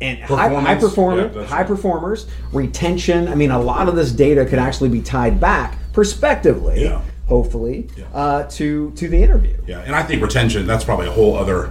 [0.01, 1.67] and high, high performer, yeah, high right.
[1.67, 3.27] performers, retention.
[3.29, 7.01] I mean, a lot of this data could actually be tied back prospectively, Yeah.
[7.27, 8.05] hopefully, Yeah.
[8.13, 9.55] uh, to to the interview.
[9.67, 11.69] Yeah, and I think retention, that's probably a whole other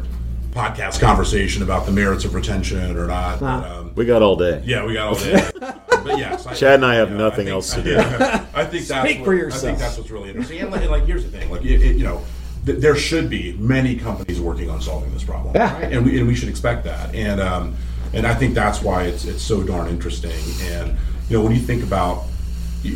[0.53, 3.41] podcast conversation about the merits of retention or not.
[3.41, 4.63] But, um, We got all day.
[4.65, 5.43] yeah, we got all day.
[6.05, 7.97] But yes, I, Chad and I have yeah, nothing think- else to I do.
[8.55, 10.61] I think that's Speak what, for I think that's what's really interesting.
[10.61, 12.23] And like, and, like, here's the thing: like, it, it, you know,
[12.67, 15.73] th- there should be many companies working on solving this problem, Yeah.
[15.75, 15.93] right?
[15.93, 17.15] and we and we should expect that.
[17.15, 17.75] And um,
[18.13, 20.33] and I think that's why it's it's so darn interesting.
[20.63, 20.97] And
[21.29, 22.25] you know, when you think about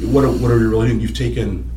[0.03, 1.01] what are, what are you really doing?
[1.01, 1.71] You've taken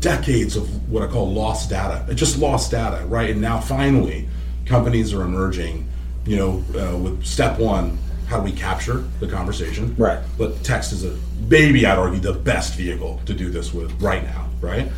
[0.00, 3.30] decades of what I call lost data, just lost data, right?
[3.30, 4.28] And now finally,
[4.66, 5.88] companies are emerging,
[6.26, 7.98] you know, uh, with step one,
[8.32, 9.94] how do we capture the conversation?
[9.98, 10.18] Right.
[10.38, 11.14] But text is a
[11.50, 14.90] maybe I'd argue the best vehicle to do this with right now, right?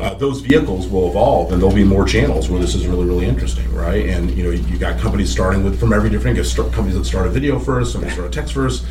[0.00, 3.26] Uh, those vehicles will evolve, and there'll be more channels where this is really, really
[3.26, 4.06] interesting, right?
[4.08, 6.36] And you know, you got companies starting with from every different.
[6.36, 8.84] You start, companies that start a video first, some start a text first.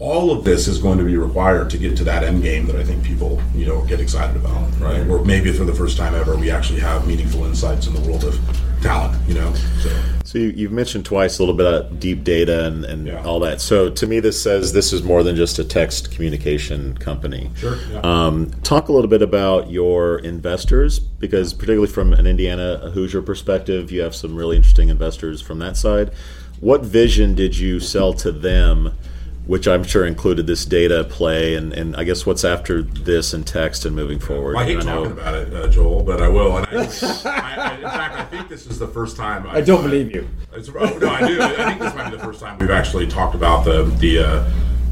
[0.00, 2.76] All of this is going to be required to get to that end game that
[2.76, 5.04] I think people, you know, get excited about, right?
[5.08, 8.22] Or maybe for the first time ever, we actually have meaningful insights in the world
[8.22, 8.38] of
[8.80, 9.52] talent, you know.
[9.82, 9.90] So
[10.22, 13.24] So you, you've mentioned twice a little bit about deep data and, and Yeah.
[13.24, 13.60] all that.
[13.60, 17.50] So to me, this says this is more than just a text communication company.
[17.56, 17.98] Sure, yeah.
[18.04, 23.90] Um, talk a little bit about your investors, because particularly from an Indiana Hoosier perspective,
[23.90, 26.12] you have some really interesting investors from that side.
[26.60, 28.92] What vision did you sell to them?
[29.48, 33.46] Which I'm sure included this data play, and, and I guess what's after this and
[33.46, 34.54] text and moving forward.
[34.54, 36.58] Well, I hate And know- talking about it, uh, Joel, but I will.
[36.58, 39.46] And I, I, I, in fact, I think this is the first time.
[39.48, 40.28] I, don't believe you.
[40.52, 41.40] It's, oh, no, I do.
[41.40, 44.50] I think this might be the first time we've actually talked about the the uh,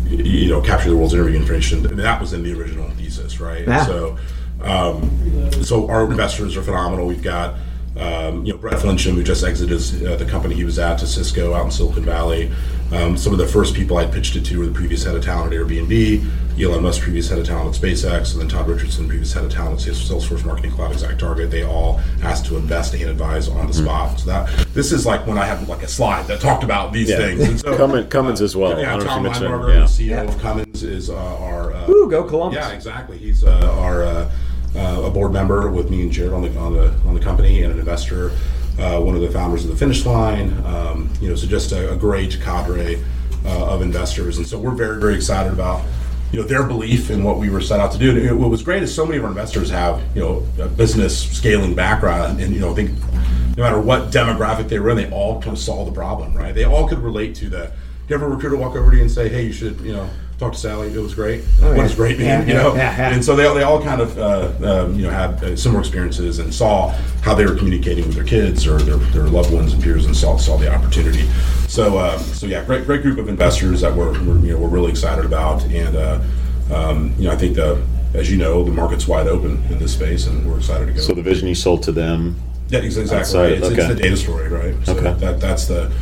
[0.09, 1.85] you know capture the world's interview information.
[1.85, 3.69] I mean, that was in the original thesis, right?
[3.69, 3.85] Yeah.
[3.85, 4.17] So,
[4.63, 7.07] um, so our investors are phenomenal.
[7.07, 7.57] We've got.
[7.99, 11.07] Um, you know, Brett Flincham, who just exited uh, the company he was at to
[11.07, 12.51] Cisco out in Silicon Valley.
[12.93, 15.25] Um, some of the first people I pitched it to were the previous head of
[15.25, 16.25] talent at Airbnb,
[16.63, 19.51] Elon Musk, previous head of talent at SpaceX, and then Todd Richardson, previous head of
[19.51, 21.51] talent at Salesforce Marketing Cloud ExactTarget.
[21.51, 24.21] They all asked to invest and advise on the spot.
[24.21, 27.09] So that this is like when I have like a slide that talked about these
[27.11, 27.17] Yeah.
[27.17, 27.41] things.
[27.49, 28.77] And so, Cummins, Cummins as well.
[28.77, 30.15] I yeah, don't know if Tom you mentioned- Linebarger, yeah.
[30.19, 32.59] the CEO of Cummins, is uh, our uh, Ooh, go Columbus.
[32.59, 33.19] yeah, exactly.
[33.19, 34.05] He's uh, our
[34.77, 37.63] uh, a board member with me and Jared on the on the on the company
[37.63, 38.33] and an investor,
[38.79, 40.53] uh, one of the founders of the Finish Line.
[40.65, 43.03] Um, you know, so just a, a great cadre
[43.45, 45.85] uh, of investors, and so we're very very excited about.
[46.33, 48.11] You know their belief in what we were set out to do.
[48.11, 51.17] And what was great is so many of our investors have you know a business
[51.37, 52.91] scaling background, and, you know think
[53.57, 56.53] no matter what demographic they were in, they all kind of saw the problem, right?
[56.53, 57.73] They all could relate to the.
[58.09, 60.53] You ever recruiter walk over to you and say, "Hey, you should you know talk
[60.53, 60.93] to Sally.
[60.93, 61.43] It was great.
[61.63, 61.83] Oh, what yeah.
[61.83, 62.27] does great mean?
[62.27, 63.15] Yeah, you yeah, know." yeah, yeah.
[63.15, 66.39] And so they, they all kind of uh, um, you know had uh, similar experiences
[66.39, 66.91] and saw
[67.23, 70.17] how they were communicating with their kids or their, their loved ones and peers and
[70.17, 71.29] saw saw the opportunity.
[71.69, 74.69] So um, so yeah, great great group of investors that we're, we're you know we're
[74.69, 76.21] really excited about and uh,
[76.73, 77.83] um, you know I think the
[78.15, 81.01] as you know the market's wide open in this space and we're excited to go.
[81.01, 82.37] So the vision you sold to them
[82.69, 83.17] Yeah, exactly.
[83.17, 83.53] Outside, right.
[83.53, 83.83] It's, okay.
[83.83, 84.75] it's the data story, right?
[84.87, 85.13] So Okay.
[85.21, 85.93] that that's the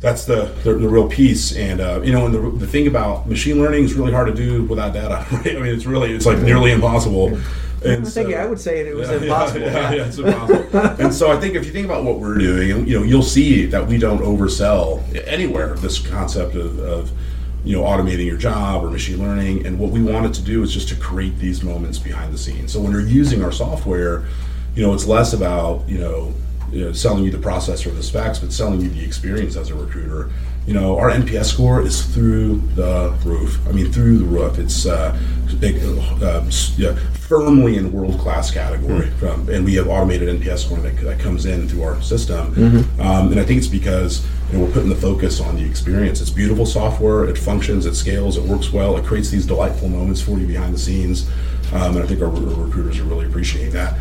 [0.00, 1.56] that's the the, the real piece.
[1.56, 4.34] And uh, you know, and the, the thing about machine learning is really hard to
[4.34, 5.56] do without data, right?
[5.56, 7.40] I mean, it's really it's like nearly impossible.
[7.82, 9.60] And I think I would say it was yeah, impossible.
[9.60, 11.02] Yeah, yeah, it's impossible.
[11.02, 13.66] and so I think if you think about what we're doing, you know, you'll see
[13.66, 17.10] that we don't oversell anywhere this concept of, of
[17.64, 19.66] you know, automating your job or machine learning.
[19.66, 22.72] And what we wanted to do is just to create these moments behind the scenes.
[22.72, 24.24] So when you're using our software,
[24.74, 26.34] you know, it's less about, you know,
[26.72, 29.70] you know, selling you the process or the specs, but selling you the experience as
[29.70, 30.30] a recruiter.
[30.66, 33.58] You know, our NPS score is through the roof.
[33.66, 34.58] I mean, through the roof.
[34.58, 35.18] It's uh,
[35.58, 35.82] big,
[36.22, 36.44] uh,
[36.76, 39.06] yeah, firmly in world class category.
[39.06, 39.18] Mm-hmm.
[39.18, 42.54] From, and we have automated NPS scoring that, that comes in through our system.
[42.54, 43.00] Mm-hmm.
[43.00, 46.20] Um, and I think it's because you know, we're putting the focus on the experience.
[46.20, 47.24] It's beautiful software.
[47.24, 47.86] It functions.
[47.86, 48.36] It scales.
[48.36, 48.96] It works well.
[48.96, 51.28] It creates these delightful moments for you behind the scenes.
[51.72, 53.98] Um, and I think our, our recruiters are really appreciating that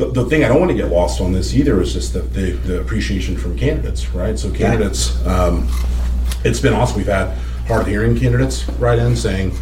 [0.00, 2.20] the, the thing I don't want to get lost on this either is just the,
[2.20, 4.38] the, the appreciation from candidates, right?
[4.38, 5.68] So candidates, um,
[6.42, 6.96] it's been awesome.
[6.96, 7.36] We've had
[7.70, 9.52] hard hearing candidates write in saying,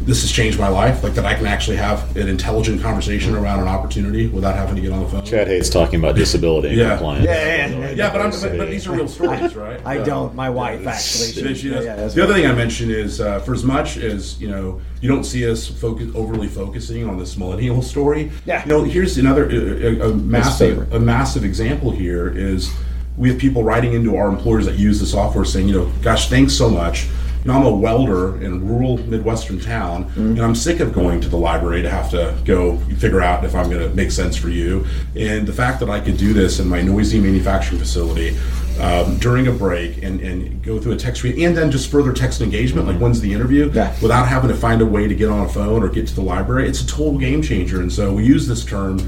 [0.00, 1.04] this has changed my life.
[1.04, 4.82] Like that, I can actually have an intelligent conversation around an opportunity without having to
[4.82, 5.24] get on the phone.
[5.24, 6.88] Chad hates talking about disability and Yeah.
[6.96, 7.24] compliance.
[7.24, 7.90] Yeah, yeah, yeah.
[7.92, 9.80] Yeah, but, I'm, but, but these are real stories, right?
[9.86, 10.04] I Yeah.
[10.04, 10.34] don't.
[10.34, 11.28] My wife actually.
[11.32, 11.84] She- she does.
[11.84, 15.08] yeah, the other thing I mentioned is, uh, for as much as you know, you
[15.08, 18.30] don't see us focus overly focusing on this millennial story.
[18.46, 18.62] Yeah.
[18.64, 22.70] You know, here's another a, a, a massive a massive example here is
[23.16, 26.28] we have people writing into our employers that use the software saying, you know, gosh,
[26.28, 27.06] thanks so much.
[27.44, 30.20] You know, I'm a welder in a rural Midwestern town, Mm-hmm.
[30.32, 33.54] and I'm sick of going to the library to have to go figure out if
[33.54, 34.86] I'm going to make sense for you.
[35.14, 38.36] And the fact that I could do this in my noisy manufacturing facility
[38.80, 42.12] um, during a break and, and go through a text read and then just further
[42.14, 43.94] text engagement, like when's the interview, Yeah.
[44.00, 46.22] without having to find a way to get on a phone or get to the
[46.22, 47.80] library, it's a total game changer.
[47.82, 48.98] And so we use this term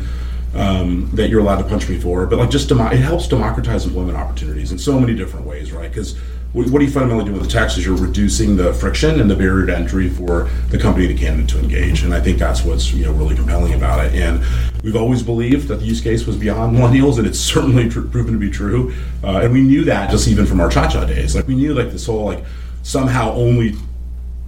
[0.55, 3.87] um, that you're allowed to punch me for, but like just demo- it helps democratize
[3.87, 5.89] employment opportunities in so many different ways, right?
[5.91, 6.17] Because
[6.57, 9.31] what what do you fundamentally do with the text is you're reducing the friction and
[9.31, 12.65] the barrier to entry for the company, the candidate to engage, and I think that's
[12.65, 14.15] what's you know really compelling about it.
[14.15, 14.43] And
[14.83, 18.33] we've always believed that the use case was beyond millennials, and it's certainly tr- proven
[18.33, 18.95] to be true.
[19.23, 21.91] Uh, and we knew that just even from our ChaCha days, like we knew like
[21.91, 22.43] this whole like
[22.83, 23.75] somehow only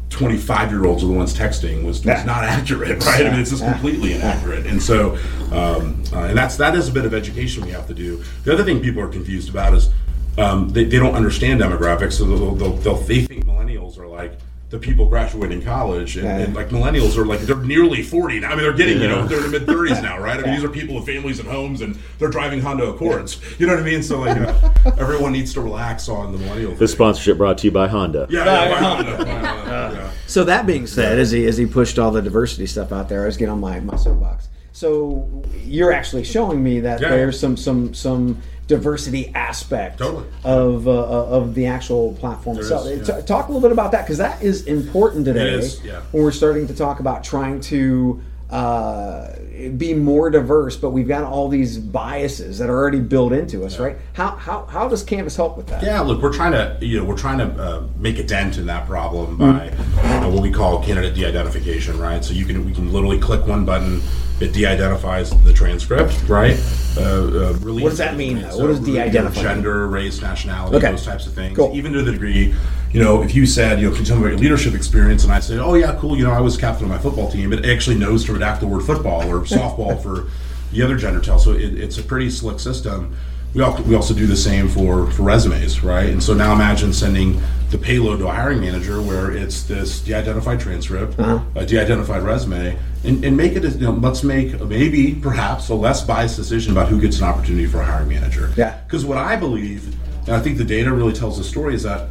[0.08, 2.24] 25 year olds are the ones texting was, was Yeah.
[2.24, 3.26] not accurate, right?
[3.26, 4.64] I mean, it's just completely inaccurate.
[4.66, 5.18] And so,
[5.52, 8.24] um, uh, and that's that is a bit of education we have to do.
[8.44, 9.90] The other thing people are confused about is
[10.38, 14.38] um, they, they don't understand demographics, so they'll, they'll, they'll, they think millennials are like
[14.70, 18.48] the people graduating college, and, and like millennials are like they're nearly 40 now.
[18.48, 20.38] I mean, they're getting you know they're in their mid 30s now, right?
[20.38, 23.40] I mean, these are people with families and homes, and they're driving Honda Accords.
[23.58, 24.02] You know what I mean?
[24.02, 26.72] So like, uh, everyone needs to relax on the millennial.
[26.72, 26.96] This thing.
[26.96, 28.26] sponsorship brought to you by Honda.
[28.28, 29.18] Yeah, yeah, why not?
[29.18, 29.66] Why not?
[29.66, 30.10] Yeah.
[30.28, 33.22] So that being said, as he as he pushed all the diversity stuff out there,
[33.22, 34.48] I was getting on my, my soapbox.
[34.72, 37.08] So you're actually showing me that Yeah.
[37.08, 40.26] there's some some some diversity aspect Totally.
[40.44, 42.86] of uh, of the actual platform There itself.
[42.86, 43.20] is, T- yeah.
[43.22, 45.54] Talk a little bit about that because that is important today.
[45.54, 46.02] is, yeah.
[46.12, 49.34] When we're starting to talk about trying to uh,
[49.76, 53.78] be more diverse, but we've got all these biases that are already built into us,
[53.78, 53.96] right?
[54.14, 55.82] How, how how does Canvas help with that?
[55.82, 58.66] Yeah, look, we're trying to you know we're trying to uh, make a dent in
[58.66, 62.24] that problem by uh, what we call candidate de-identification, right?
[62.24, 64.00] So you can we can literally click one button,
[64.40, 66.56] it de-identifies the transcript, right?
[66.96, 68.56] Uh, uh, really What does that mean, though?
[68.58, 69.42] What does de-identify?
[69.42, 70.90] Gender, race, nationality, Okay.
[70.90, 71.56] those types of things.
[71.56, 71.72] Cool.
[71.74, 72.54] Even to the degree,
[72.92, 75.24] you know, if you said, you know, can you tell me about your leadership experience,
[75.24, 77.52] and I said, oh yeah, cool, you know, I was captain of my football team,
[77.52, 80.28] it actually knows to redact the word football or softball for
[80.72, 81.38] the other gender tell.
[81.38, 83.16] So it, it's a pretty slick system.
[83.54, 86.10] We also, we also do the same for, for resumes, right?
[86.10, 90.60] And so now imagine sending the payload to a hiring manager where it's this de-identified
[90.60, 91.40] transcript, Uh-huh.
[91.54, 96.04] a de-identified resume, and, and make it, you know, let's make maybe perhaps a less
[96.04, 98.52] biased decision about who gets an opportunity for a hiring manager.
[98.56, 98.78] Yeah.
[98.86, 99.94] Because what I believe,
[100.26, 102.08] and I think the data really tells the story, is that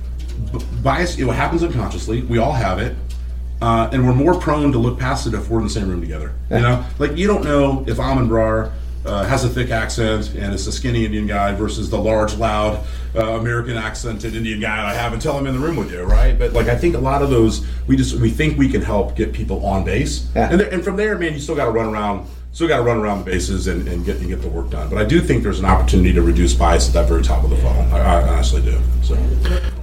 [0.83, 2.21] bias, it happens unconsciously.
[2.23, 2.95] We all have it.
[3.59, 5.99] Uh, and we're more prone to look past it if we're in the same room
[5.99, 6.31] together.
[6.51, 8.71] You know, like you don't know if Aman Brar
[9.07, 12.85] uh, has a thick accent and is a skinny Indian guy versus the large, loud
[13.15, 16.37] uh, American accented Indian guy I have until I'm in the room with you, right?
[16.37, 19.15] But like I think a lot of those we just we think we can help
[19.15, 20.49] get people on base, Yeah.
[20.51, 22.27] and, there, and from there, man, you still got to run around.
[22.57, 24.89] Still got to run around the bases and, and get and get the work done.
[24.89, 27.51] But I do think there's an opportunity to reduce bias at that very top of
[27.51, 27.83] the funnel.
[27.93, 28.81] I, I honestly do.
[29.03, 29.15] So.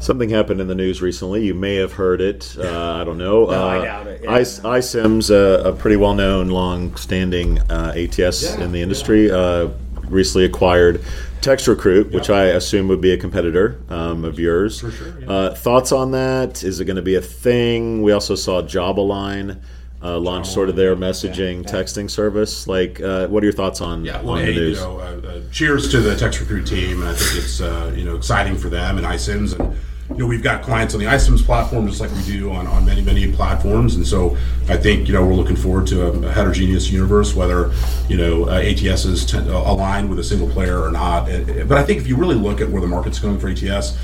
[0.00, 1.46] Something happened in the news recently.
[1.46, 2.52] You may have heard it.
[2.58, 3.44] Uh, I don't know.
[3.44, 4.24] No, I uh, doubt it.
[4.24, 4.32] Yeah.
[4.32, 9.68] I- iCIMS, uh, a pretty well-known, long-standing uh, ATS Yeah, in the industry, uh,
[10.08, 11.00] recently acquired
[11.42, 14.80] TextRecruit, which I assume would be a competitor um, of yours.
[14.80, 15.30] For sure, yeah.
[15.30, 16.64] uh, thoughts on that?
[16.64, 18.02] Is it going to be a thing?
[18.02, 19.60] We also saw Jobvite
[20.05, 22.69] uh, launch sort of their messaging texting service.
[22.69, 25.21] Like, uh, what are your thoughts on, Yeah, well, on hey, the you know, uh,
[25.27, 28.69] uh, cheers to the TextRecruit team, and I think it's uh, you know exciting for
[28.69, 29.77] them and iCIMS, and
[30.11, 32.85] you know we've got clients on the iCIMS platform just like we do on, on
[32.85, 34.37] many many platforms, and so
[34.69, 37.73] I think you know we're looking forward to a, heterogeneous universe, whether
[38.07, 41.27] you know uh, ATSs tend, uh, align with a single player or not.
[41.67, 43.96] But I think if you really look at where the market's going for ATS,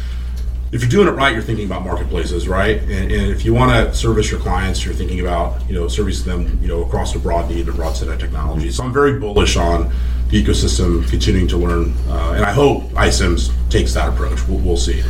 [0.72, 2.80] if you're doing it right, you're thinking about marketplaces, right?
[2.80, 6.30] And, and if you want to service your clients, you're thinking about you know servicing
[6.30, 8.70] them you know across a broad need, a broad set of technology.
[8.70, 9.92] So I'm very bullish on
[10.28, 14.46] the ecosystem continuing to learn, uh, and I hope iCIMS takes that approach.
[14.46, 15.02] We'll, we'll see.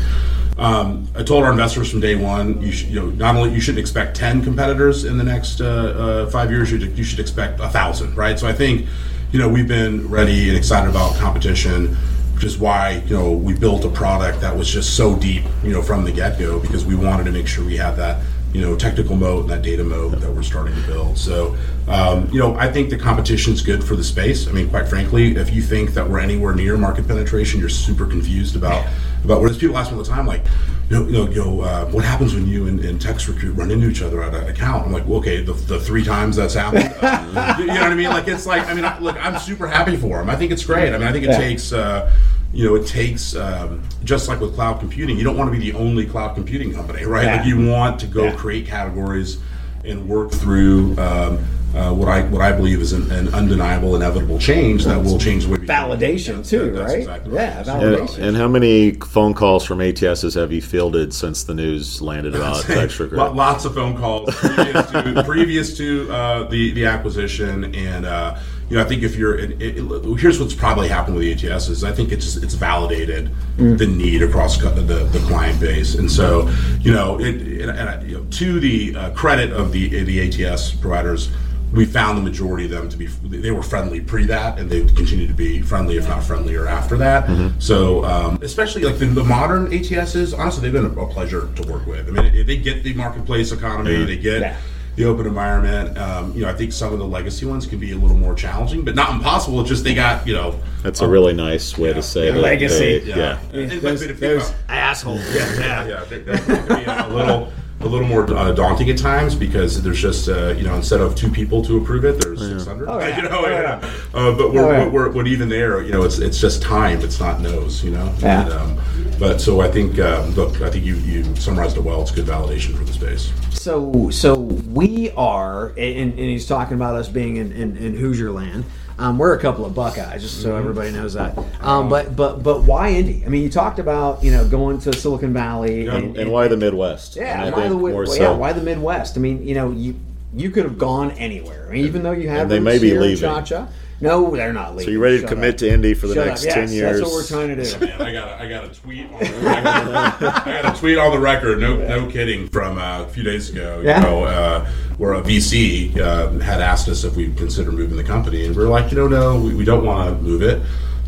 [0.57, 3.81] Um, I told our investors from day one, you, you know, not only you shouldn't
[3.81, 7.69] expect ten competitors in the next uh, uh, five years, you, you should expect a
[7.69, 8.39] thousand, right?
[8.39, 8.87] So I think,
[9.33, 11.97] you know, we've been ready and excited about competition
[12.41, 15.75] which is why you know we built a product that was just so deep you
[15.75, 18.25] know from the get-go because we wanted to make sure we had that
[18.55, 21.19] you know technical moat and that data moat that we're starting to build.
[21.19, 21.55] So
[21.87, 24.49] um, you know i think the competition is good for the space.
[24.49, 28.07] I mean quite frankly if you think that we're anywhere near market penetration you're super
[28.07, 28.87] confused about
[29.23, 30.47] about where there's people ask me all the time like
[30.91, 34.03] you know, you know, uh, what happens when you and, and TextRecruit run into each
[34.03, 34.87] other at an account?
[34.87, 37.95] I'm like, well, okay, the, the three times that's happened, uh, you know what I
[37.95, 38.09] mean?
[38.09, 40.29] Like, it's like, I mean, I, look, I'm super happy for him.
[40.29, 40.93] I think it's great.
[40.93, 41.39] I mean, I think it Yeah.
[41.39, 42.13] takes, uh,
[42.53, 45.71] you know, it takes um, just like with cloud computing, you don't want to be
[45.71, 47.25] the only cloud computing company, right?
[47.25, 47.37] Yeah.
[47.37, 48.33] Like, you want to go Yeah.
[48.35, 49.39] create categories
[49.85, 50.99] and work through.
[50.99, 51.39] Um,
[51.75, 55.45] uh, what I what I believe is an, an undeniable, inevitable change that will change
[55.47, 56.99] the way Validation, Yeah, too, that's right?
[56.99, 58.19] exactly Yeah, And, validation.
[58.23, 62.69] and how many phone calls from ATSs have you fielded since the news landed about
[62.69, 68.37] Lo- Lots of phone calls previous to, previous to uh, the the acquisition, and uh,
[68.69, 69.75] you know I think if you're it, it,
[70.19, 74.23] here's what's probably happened with the ATS is I think it's it's validated the need
[74.23, 76.49] across co- the, the client base, and so
[76.81, 80.73] you know it and, and you know, to the uh, credit of the the ATS
[80.75, 81.31] providers.
[81.73, 84.81] We found the majority of them to be they were friendly pre that, and they
[84.87, 87.53] continue to be friendly, if not friendlier, after that.
[87.61, 91.63] So, um, especially like the, the modern ATSs, honestly, they've been a, a pleasure to
[91.73, 92.09] work with.
[92.09, 94.57] I mean, they get the marketplace economy, they get Yeah.
[94.97, 95.97] the open environment.
[95.97, 98.35] Um, you know, I think some of the legacy ones can be a little more
[98.35, 99.61] challenging, but not impossible.
[99.61, 100.59] It's just they got you know.
[100.83, 102.33] That's a really nice way to say Yeah.
[102.33, 102.41] that.
[102.41, 102.99] Legacy.
[102.99, 103.39] they- yeah.
[103.53, 105.35] And- and- those but if you those think about- assholes.
[105.35, 106.05] yeah, yeah.
[106.09, 110.01] They, they can be a little, a little more uh, daunting at times because there's
[110.01, 112.89] just uh, you know instead of two people to approve it, there's six hundred.
[112.89, 113.17] Oh, yeah.
[113.17, 113.81] You know, Oh, yeah.
[113.81, 113.91] yeah.
[114.13, 114.89] Uh, but we're, Oh, yeah.
[114.89, 117.01] we're, we're, even there, you know, it's it's just time.
[117.01, 117.83] It's not no's.
[117.83, 118.15] You know.
[118.19, 118.43] Yeah.
[118.43, 118.81] And, um,
[119.19, 122.03] but so I think um, look, I think you you summarized it well.
[122.03, 123.33] It's good validation for the space.
[123.51, 128.31] So, so we are, and, and he's talking about us being in, in, in Hoosier
[128.31, 128.65] land.
[129.01, 130.43] Um, we're a couple of Buckeyes, just Mm-hmm.
[130.43, 131.37] so everybody knows that.
[131.63, 133.25] Um, but but but why Indy?
[133.25, 136.49] I mean, you talked about you know going to Silicon Valley Yeah, and, And why
[136.49, 137.17] the Midwest?
[137.17, 139.17] yeah, And why the well, so- yeah, why the Midwest?
[139.17, 139.95] I mean, you know, you
[140.35, 141.67] you could have gone anywhere.
[141.69, 143.29] I mean, even though you have And they may be leaving.
[143.29, 143.67] ChaCha.
[144.03, 144.87] No, they're not leaving.
[144.87, 145.59] So you ready to commit up.
[145.59, 146.55] to Indy for the Shut next up.
[146.55, 147.01] ten Yes, years?
[147.01, 147.87] That's what we're trying to do.
[147.87, 149.07] Man, I got a, I got a tweet.
[149.13, 150.25] On the record.
[150.27, 151.61] I got a tweet on the record.
[151.61, 152.49] No, no kidding.
[152.49, 154.01] From uh, a few days ago, you Yeah.
[154.01, 154.65] know, uh,
[154.97, 158.63] where a VC uh, had asked us if we'd consider moving the company, and we
[158.63, 160.63] are like, you know, no, we, we don't want to move it.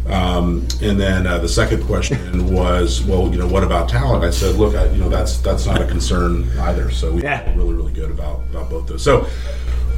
[0.06, 4.24] Um, and then uh, the second question was, well, you know, what about talent?
[4.24, 6.90] I said, look, I, you know, that's that's not a concern either.
[6.90, 7.42] So we Yeah.
[7.44, 9.02] felt really, really good about about both those.
[9.02, 9.26] So,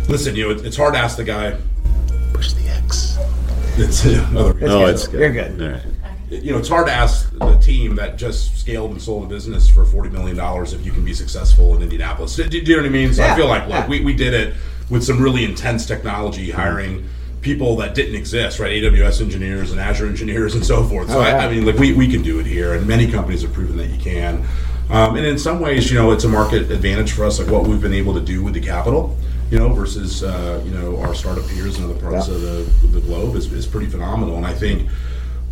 [0.09, 1.57] listen, you know, it, it's hard to ask the guy.
[2.35, 2.64] Push the X.
[3.77, 4.51] It's another.
[4.59, 4.95] It's Oh, good.
[4.95, 5.21] it's good.
[5.21, 5.63] You're good.
[5.63, 6.43] All right.
[6.43, 9.69] you know, it's hard to ask the team that just scaled and sold a business
[9.69, 12.37] for forty million dollars if you can be successful in Indianapolis.
[12.37, 13.13] Do, do you know what I mean?
[13.13, 13.89] So Yeah, I feel like, look, yeah.
[13.89, 14.55] we, we did it
[14.91, 17.09] with some really intense technology, hiring
[17.41, 18.73] people that didn't exist, right?
[18.83, 21.09] AWS engineers and Azure engineers and so forth.
[21.11, 21.37] So Oh, yeah.
[21.39, 23.77] I, I mean, like we, we can do it here, and many companies have proven
[23.79, 24.47] that you can.
[24.91, 27.67] Um, and in some ways, you know, it's a market advantage for us, like what
[27.67, 29.17] we've been able to do with the capital.
[29.51, 32.35] You know, versus uh, you know our startup peers in other parts Yeah.
[32.35, 34.37] of the, the globe is, is pretty phenomenal.
[34.37, 34.89] And I think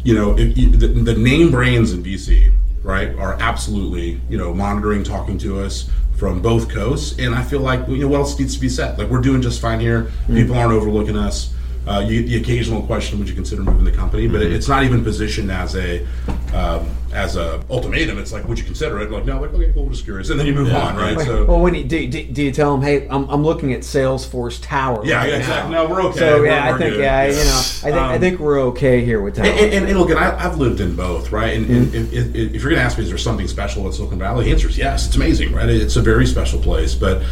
[0.05, 4.53] you know, if you, the, the name brands in VC, right, are absolutely, you know,
[4.53, 7.17] monitoring, talking to us from both coasts.
[7.21, 8.99] And I feel like, you know, what else needs to be said?
[8.99, 10.11] Like, we're doing just fine here.
[10.27, 11.55] People aren't overlooking us.
[11.87, 14.29] Uh, you get the occasional question, would you consider moving the company?
[14.29, 16.07] But it, it's not even positioned as a
[16.55, 18.19] um, as a ultimatum.
[18.19, 19.11] It's like, would you consider it?
[19.11, 21.17] Like, no, like, okay, cool, just curious, and then you move on, right?
[21.17, 23.73] Wait, So, well, when you do, do, do you tell them, hey, I'm, I'm looking
[23.73, 25.05] at Salesforce Tower?
[25.05, 25.39] Yeah, right yeah, now.
[25.41, 25.73] exactly.
[25.75, 26.19] No, we're okay.
[26.21, 27.01] So We're- yeah, I we're think good.
[27.01, 29.47] yeah, you know, I think I Um, think we're okay here with that.
[29.47, 31.57] And, and, and look, and I, I've lived in both, right?
[31.57, 33.95] And, and if, if, if you're going to ask me, is there something special at
[33.95, 34.45] Silicon Valley?
[34.45, 35.07] The answer is yes.
[35.09, 35.69] It's amazing, right?
[35.69, 36.95] It's a very special place.
[36.95, 37.23] But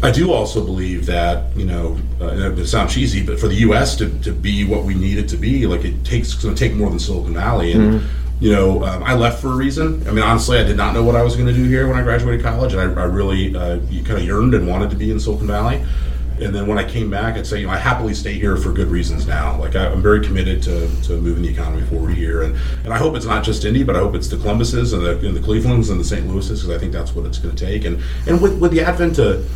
[0.00, 3.96] I do also believe that, you know, uh, it sounds cheesy, but for the U.S.
[3.96, 6.68] to, to be what we need it to be, like it takes, it's going to
[6.68, 7.72] take more than Silicon Valley.
[7.72, 8.02] And,
[8.38, 10.06] you know, um, I left for a reason.
[10.06, 11.96] I mean, honestly, I did not know what I was going to do here when
[11.98, 12.74] I graduated college.
[12.74, 15.84] And I, I really uh, kind of yearned and wanted to be in Silicon Valley.
[16.40, 18.72] And then when I came back, I'd say, you know, I happily stay here for
[18.72, 19.58] good reasons now.
[19.58, 22.96] Like I, I'm very committed to, to moving the economy forward here, and, and I
[22.96, 25.40] hope it's not just Indy, but I hope it's the Columbuses and the, and the
[25.40, 26.28] Clevelands and the St.
[26.28, 27.84] Louises, because I think that's what it's going to take.
[27.84, 29.50] And and with, with the advent of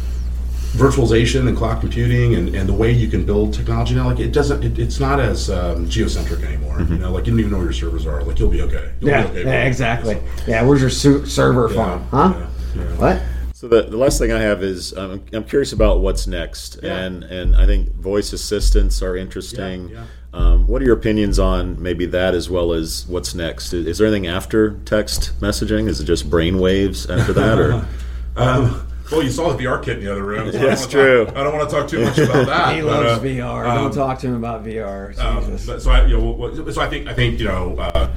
[0.72, 4.32] virtualization and cloud computing and, and the way you can build technology now, like it
[4.32, 6.80] doesn't, it, it's not as um, geocentric anymore.
[6.80, 8.22] You know, like you don't even know where your servers are.
[8.24, 8.92] Like you'll be okay.
[9.00, 10.18] You'll Yeah, be okay yeah, exactly.
[10.46, 12.04] Yeah, where's your su- server farm?
[12.10, 12.34] Huh?
[12.74, 12.96] Yeah, yeah.
[12.96, 13.22] What?
[13.54, 16.96] So the, the last thing I have is um, I'm curious about what's next, Yeah.
[17.00, 19.90] and and I think voice assistants are interesting.
[19.90, 20.04] Yeah,
[20.34, 23.72] Um, what are your opinions on maybe that as well as what's next?
[23.72, 25.86] Is, is there anything after text messaging?
[25.88, 27.86] Is it just brain waves after that, or
[28.36, 30.50] Um, well, you saw the VR kit in the other room.
[30.50, 31.24] So I don't That's wanna true.
[31.26, 32.74] Talk, I don't want to talk too much about that.
[32.76, 33.66] He but, loves uh, VR.
[33.68, 35.18] um, Don't talk to him about VR.
[35.18, 38.10] Um, but- so I, you know, so I think I think you know, uh,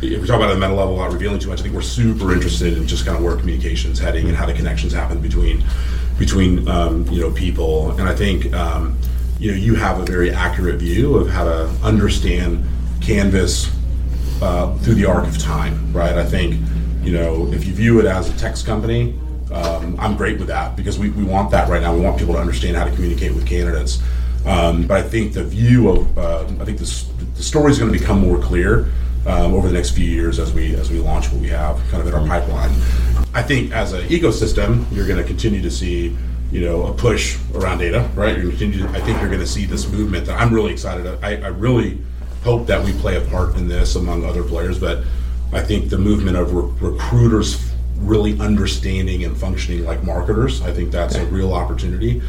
[0.00, 1.60] if we talk about it at the meta level, not revealing too much.
[1.60, 4.54] I think we're super interested in just kind of where communications heading and how the
[4.54, 5.62] connections happen between
[6.18, 7.92] between um, you know people.
[7.92, 8.96] And I think um,
[9.38, 12.64] you know you have a very accurate view of how to understand
[13.00, 13.70] Canvas
[14.40, 16.16] uh, through the arc of time, right?
[16.16, 16.60] I think
[17.02, 19.18] you know if you view it as a text company.
[19.52, 21.94] Um, I'm great with that because we, we want that right now.
[21.94, 24.02] We want people to understand how to communicate with candidates.
[24.46, 27.04] Um, but I think the view of uh, I think this,
[27.36, 28.90] the story is going to become more clear
[29.26, 32.02] um, over the next few years as we as we launch what we have kind
[32.02, 32.70] of in our pipeline.
[33.34, 36.16] I think as an ecosystem, you're going to continue to see
[36.50, 38.36] you know a push around data, right?
[38.36, 38.80] You're continue.
[38.80, 41.06] To, I think you're going to see this movement that I'm really excited.
[41.22, 41.98] I, I really
[42.42, 45.04] hope that we play a part in this among other players, but
[45.52, 47.71] I think the movement of re- recruiters
[48.02, 50.62] really understanding and functioning like marketers.
[50.62, 52.20] I think that's a real opportunity.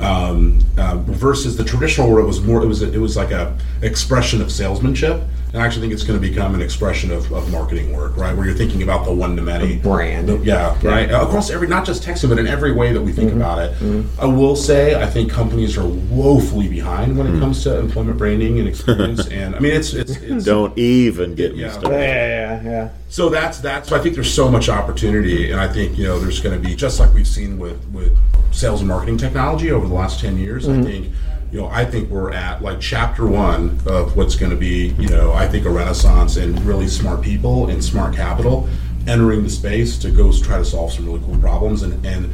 [0.00, 3.30] Um, um, versus the traditional where it was more, it was a, it was like
[3.30, 5.22] a expression of salesmanship.
[5.52, 8.36] And I actually think it's going to become an expression of, of marketing work, right?
[8.36, 10.28] Where you're thinking about the one to many brand.
[10.28, 11.10] The- yeah, right.
[11.10, 13.40] Across every, not just texting, but in every way that we think Mm-hmm.
[13.40, 13.72] about it.
[13.74, 14.20] Mm-hmm.
[14.20, 17.40] I will say, I think companies are woefully behind when it mm-hmm.
[17.40, 19.26] comes to employment branding and experience.
[19.30, 21.72] and I mean, it's it's, it's don't even get me Yeah.
[21.72, 21.98] started?
[21.98, 22.88] yeah, yeah, yeah.
[23.08, 23.90] so that's that's.
[23.90, 26.68] So I think there's so much opportunity, and I think you know there's going to
[26.68, 28.16] be just like we've seen with with
[28.50, 30.68] sales and marketing technology over the last ten years.
[30.68, 30.82] I mm-hmm.
[30.84, 31.14] think
[31.50, 35.08] you know I think we're at like chapter one of what's going to be you
[35.08, 38.68] know I think a renaissance and really smart people and smart capital
[39.06, 42.32] entering the space to go try to solve some really cool problems and and.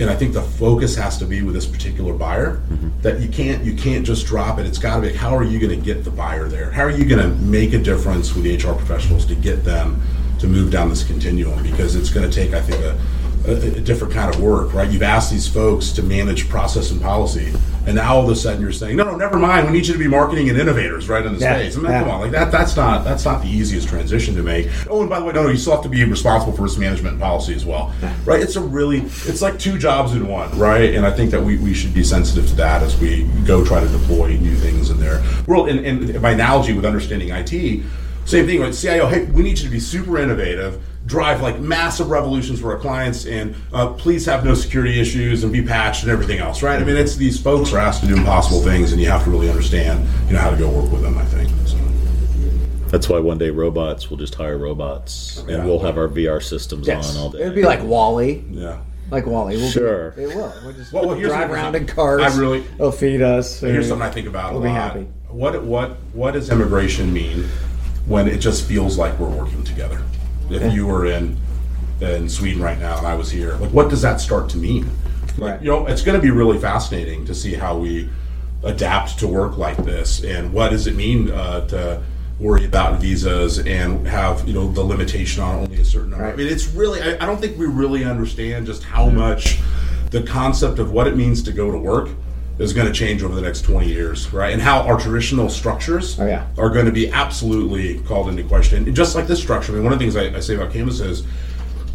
[0.00, 3.00] And I think the focus has to be with this particular buyer mm-hmm.
[3.02, 4.66] that you can't you can't just drop it.
[4.66, 6.72] It's got to be how are you going to get the buyer there?
[6.72, 10.02] How are you going to make a difference with the HR professionals to get them
[10.44, 12.98] to move down this continuum because it's going to take, I think, a,
[13.50, 14.90] a, a different kind of work, right?
[14.90, 17.52] You've asked these folks to manage process and policy,
[17.86, 19.66] and now all of a sudden you're saying, no, no, never mind.
[19.66, 21.76] We need you to be marketing and innovators, right, in the Yeah, space.
[21.76, 22.00] I mean, yeah.
[22.00, 22.50] come on, like that.
[22.50, 24.68] That's not that's not the easiest transition to make.
[24.88, 26.78] Oh, and by the way, no, no, you still have to be responsible for risk
[26.78, 27.92] management and policy as well,
[28.24, 28.40] right?
[28.40, 30.94] It's a really, it's like two jobs in one, right?
[30.94, 33.80] And I think that we, we should be sensitive to that as we go try
[33.80, 35.68] to deploy new things in their world.
[35.68, 37.82] And, and my analogy with understanding IT.
[38.26, 39.06] Same thing with CIO.
[39.06, 43.26] Hey, we need you to be super innovative, drive like massive revolutions for our clients,
[43.26, 46.80] and uh, please have no security issues and be patched and everything else, right?
[46.80, 49.30] I mean, it's these folks are asked to do impossible things, and you have to
[49.30, 51.18] really understand, you know, how to go work with them.
[51.18, 51.50] I think.
[51.66, 51.76] So,
[52.88, 56.86] That's why one day robots will just hire robots, and we'll have our VR systems
[56.86, 57.16] Yes.
[57.16, 57.40] on all day.
[57.40, 58.44] It'd be like WALL-E.
[58.50, 58.78] yeah.
[59.10, 59.56] Like WALL-E.
[59.56, 60.10] We'll Sure.
[60.12, 60.52] Be, it will.
[60.64, 62.22] We'll just Well, well, drive around in cars.
[62.22, 63.60] I really- They'll feed us.
[63.60, 65.06] Here's something I think about We'll a be happy.
[65.28, 67.44] What what what does immigration mean
[68.06, 70.00] when it just feels like we're working together?
[70.50, 71.38] If you were in
[72.00, 74.90] in Sweden right now and I was here, like what does that start to mean?
[75.38, 75.60] Right.
[75.60, 78.08] You know, it's going to be really fascinating to see how we
[78.62, 82.02] adapt to work like this, and what does it mean uh, to
[82.38, 86.26] worry about visas and have you know the limitation on only a certain number.
[86.26, 89.58] I mean, it's really I, I don't think we really understand just how much
[90.10, 92.08] the concept of what it means to go to work
[92.58, 94.52] is going to change over the next 20 years, right?
[94.52, 96.46] And how our traditional structures Oh, yeah.
[96.56, 98.84] are going to be absolutely called into question.
[98.86, 100.72] And just like this structure, I mean, one of the things I, I say about
[100.72, 101.24] Canvas is,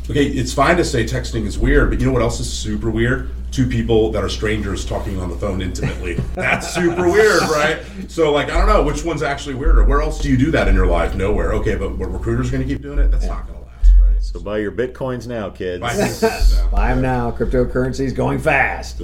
[0.09, 2.89] okay, it's fine to say texting is weird, but you know what else is super
[2.89, 3.29] weird?
[3.51, 6.13] Two people that are strangers talking on the phone intimately.
[6.35, 7.79] That's super weird, right?
[8.09, 9.85] So, like, I don't know which one's actually weirder.
[9.85, 11.15] Where else do you do that in your life?
[11.15, 11.53] Nowhere.
[11.53, 13.09] Okay, but what recruiters going to keep doing it?
[13.09, 14.21] That's not going to last, right?
[14.21, 15.81] So buy your bitcoins now, kids.
[15.81, 15.95] Bye.
[15.95, 16.67] Yeah.
[16.69, 17.31] Buy them now.
[17.31, 18.99] Cryptocurrency is going fast.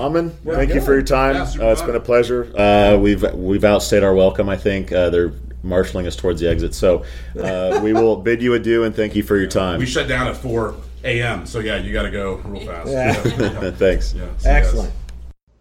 [0.00, 0.30] So, Aman.
[0.44, 1.36] Thank you for your time.
[1.36, 1.90] Yeah, super uh, it's fun.
[1.90, 2.50] been a pleasure.
[2.56, 4.48] Uh, we've we've outstayed our welcome.
[4.48, 5.32] I think uh, they're
[5.62, 6.74] marshaling us towards the exit.
[6.74, 7.04] So
[7.38, 9.78] uh, we will bid you adieu and thank you for your time.
[9.78, 10.74] we shut down at 4
[11.04, 12.90] a.m., so yeah, you got to go real fast.
[12.90, 13.12] Yeah.
[13.72, 14.14] Thanks.
[14.14, 14.20] Yeah.
[14.20, 14.46] See you guys.
[14.46, 14.92] Excellent.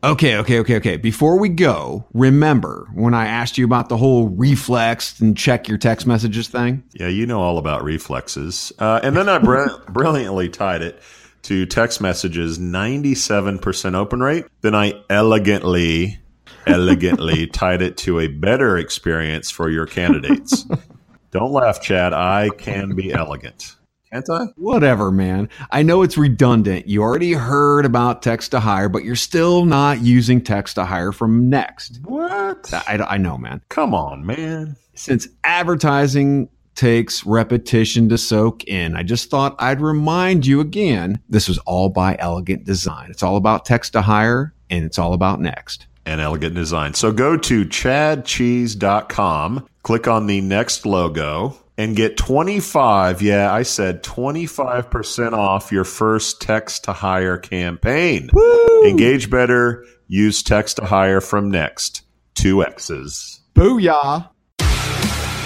[0.01, 0.95] Okay, okay, okay, okay.
[0.95, 5.77] Before we go, remember when I asked you about the whole reflex and check your
[5.77, 6.83] text messages thing?
[6.93, 8.71] Yeah, you know all about reflexes.
[8.79, 11.01] Uh, and then I br- brilliantly tied it
[11.43, 14.45] to text messages 97% open rate.
[14.61, 16.19] Then I elegantly,
[16.67, 20.65] elegantly tied it to a better experience for your candidates.
[21.31, 22.13] Don't laugh, Chad.
[22.13, 23.75] I can be elegant.
[24.11, 24.45] Can't I?
[24.55, 25.49] Whatever, man.
[25.69, 26.87] I know it's redundant.
[26.87, 32.03] You already heard about Text2Hire, but you're still not using Text2Hire from Nexxt.
[32.03, 32.73] What?
[32.73, 33.61] I, I know, man.
[33.69, 34.77] Come on, man.
[34.95, 36.49] Since advertising
[36.79, 41.89] takes repetition to soak in, I just thought I'd remind you again this was all
[41.89, 43.11] by Elegant Design.
[43.11, 45.87] It's all about Text2Hire and it's all about Nexxt.
[46.05, 46.93] And elegant design.
[46.93, 54.01] So go to chadcheese.com, click on the Nexxt logo, and get 25, yeah, I said
[54.01, 58.31] 25% off your first Text2Hire campaign.
[58.33, 58.85] Woo!
[58.85, 62.01] Engage better, use Text2Hire from Nexxt.
[62.33, 63.41] Two X's.
[63.53, 64.29] Booyah!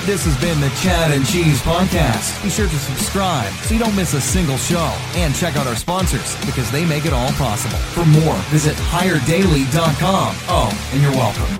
[0.05, 2.43] This has been the Chad and Cheese Podcast.
[2.43, 4.93] Be sure to subscribe so you don't miss a single show.
[5.15, 7.77] And check out our sponsors because they make it all possible.
[7.77, 10.35] For more, visit higherdaily.com.
[10.49, 11.57] Oh, and you're welcome.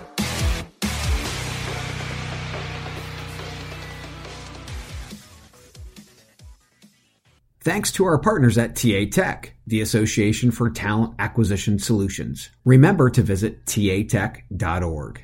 [7.62, 12.50] Thanks to our partners at TAtech, the Association for Talent Acquisition Solutions.
[12.66, 15.24] Remember to visit tatech.org.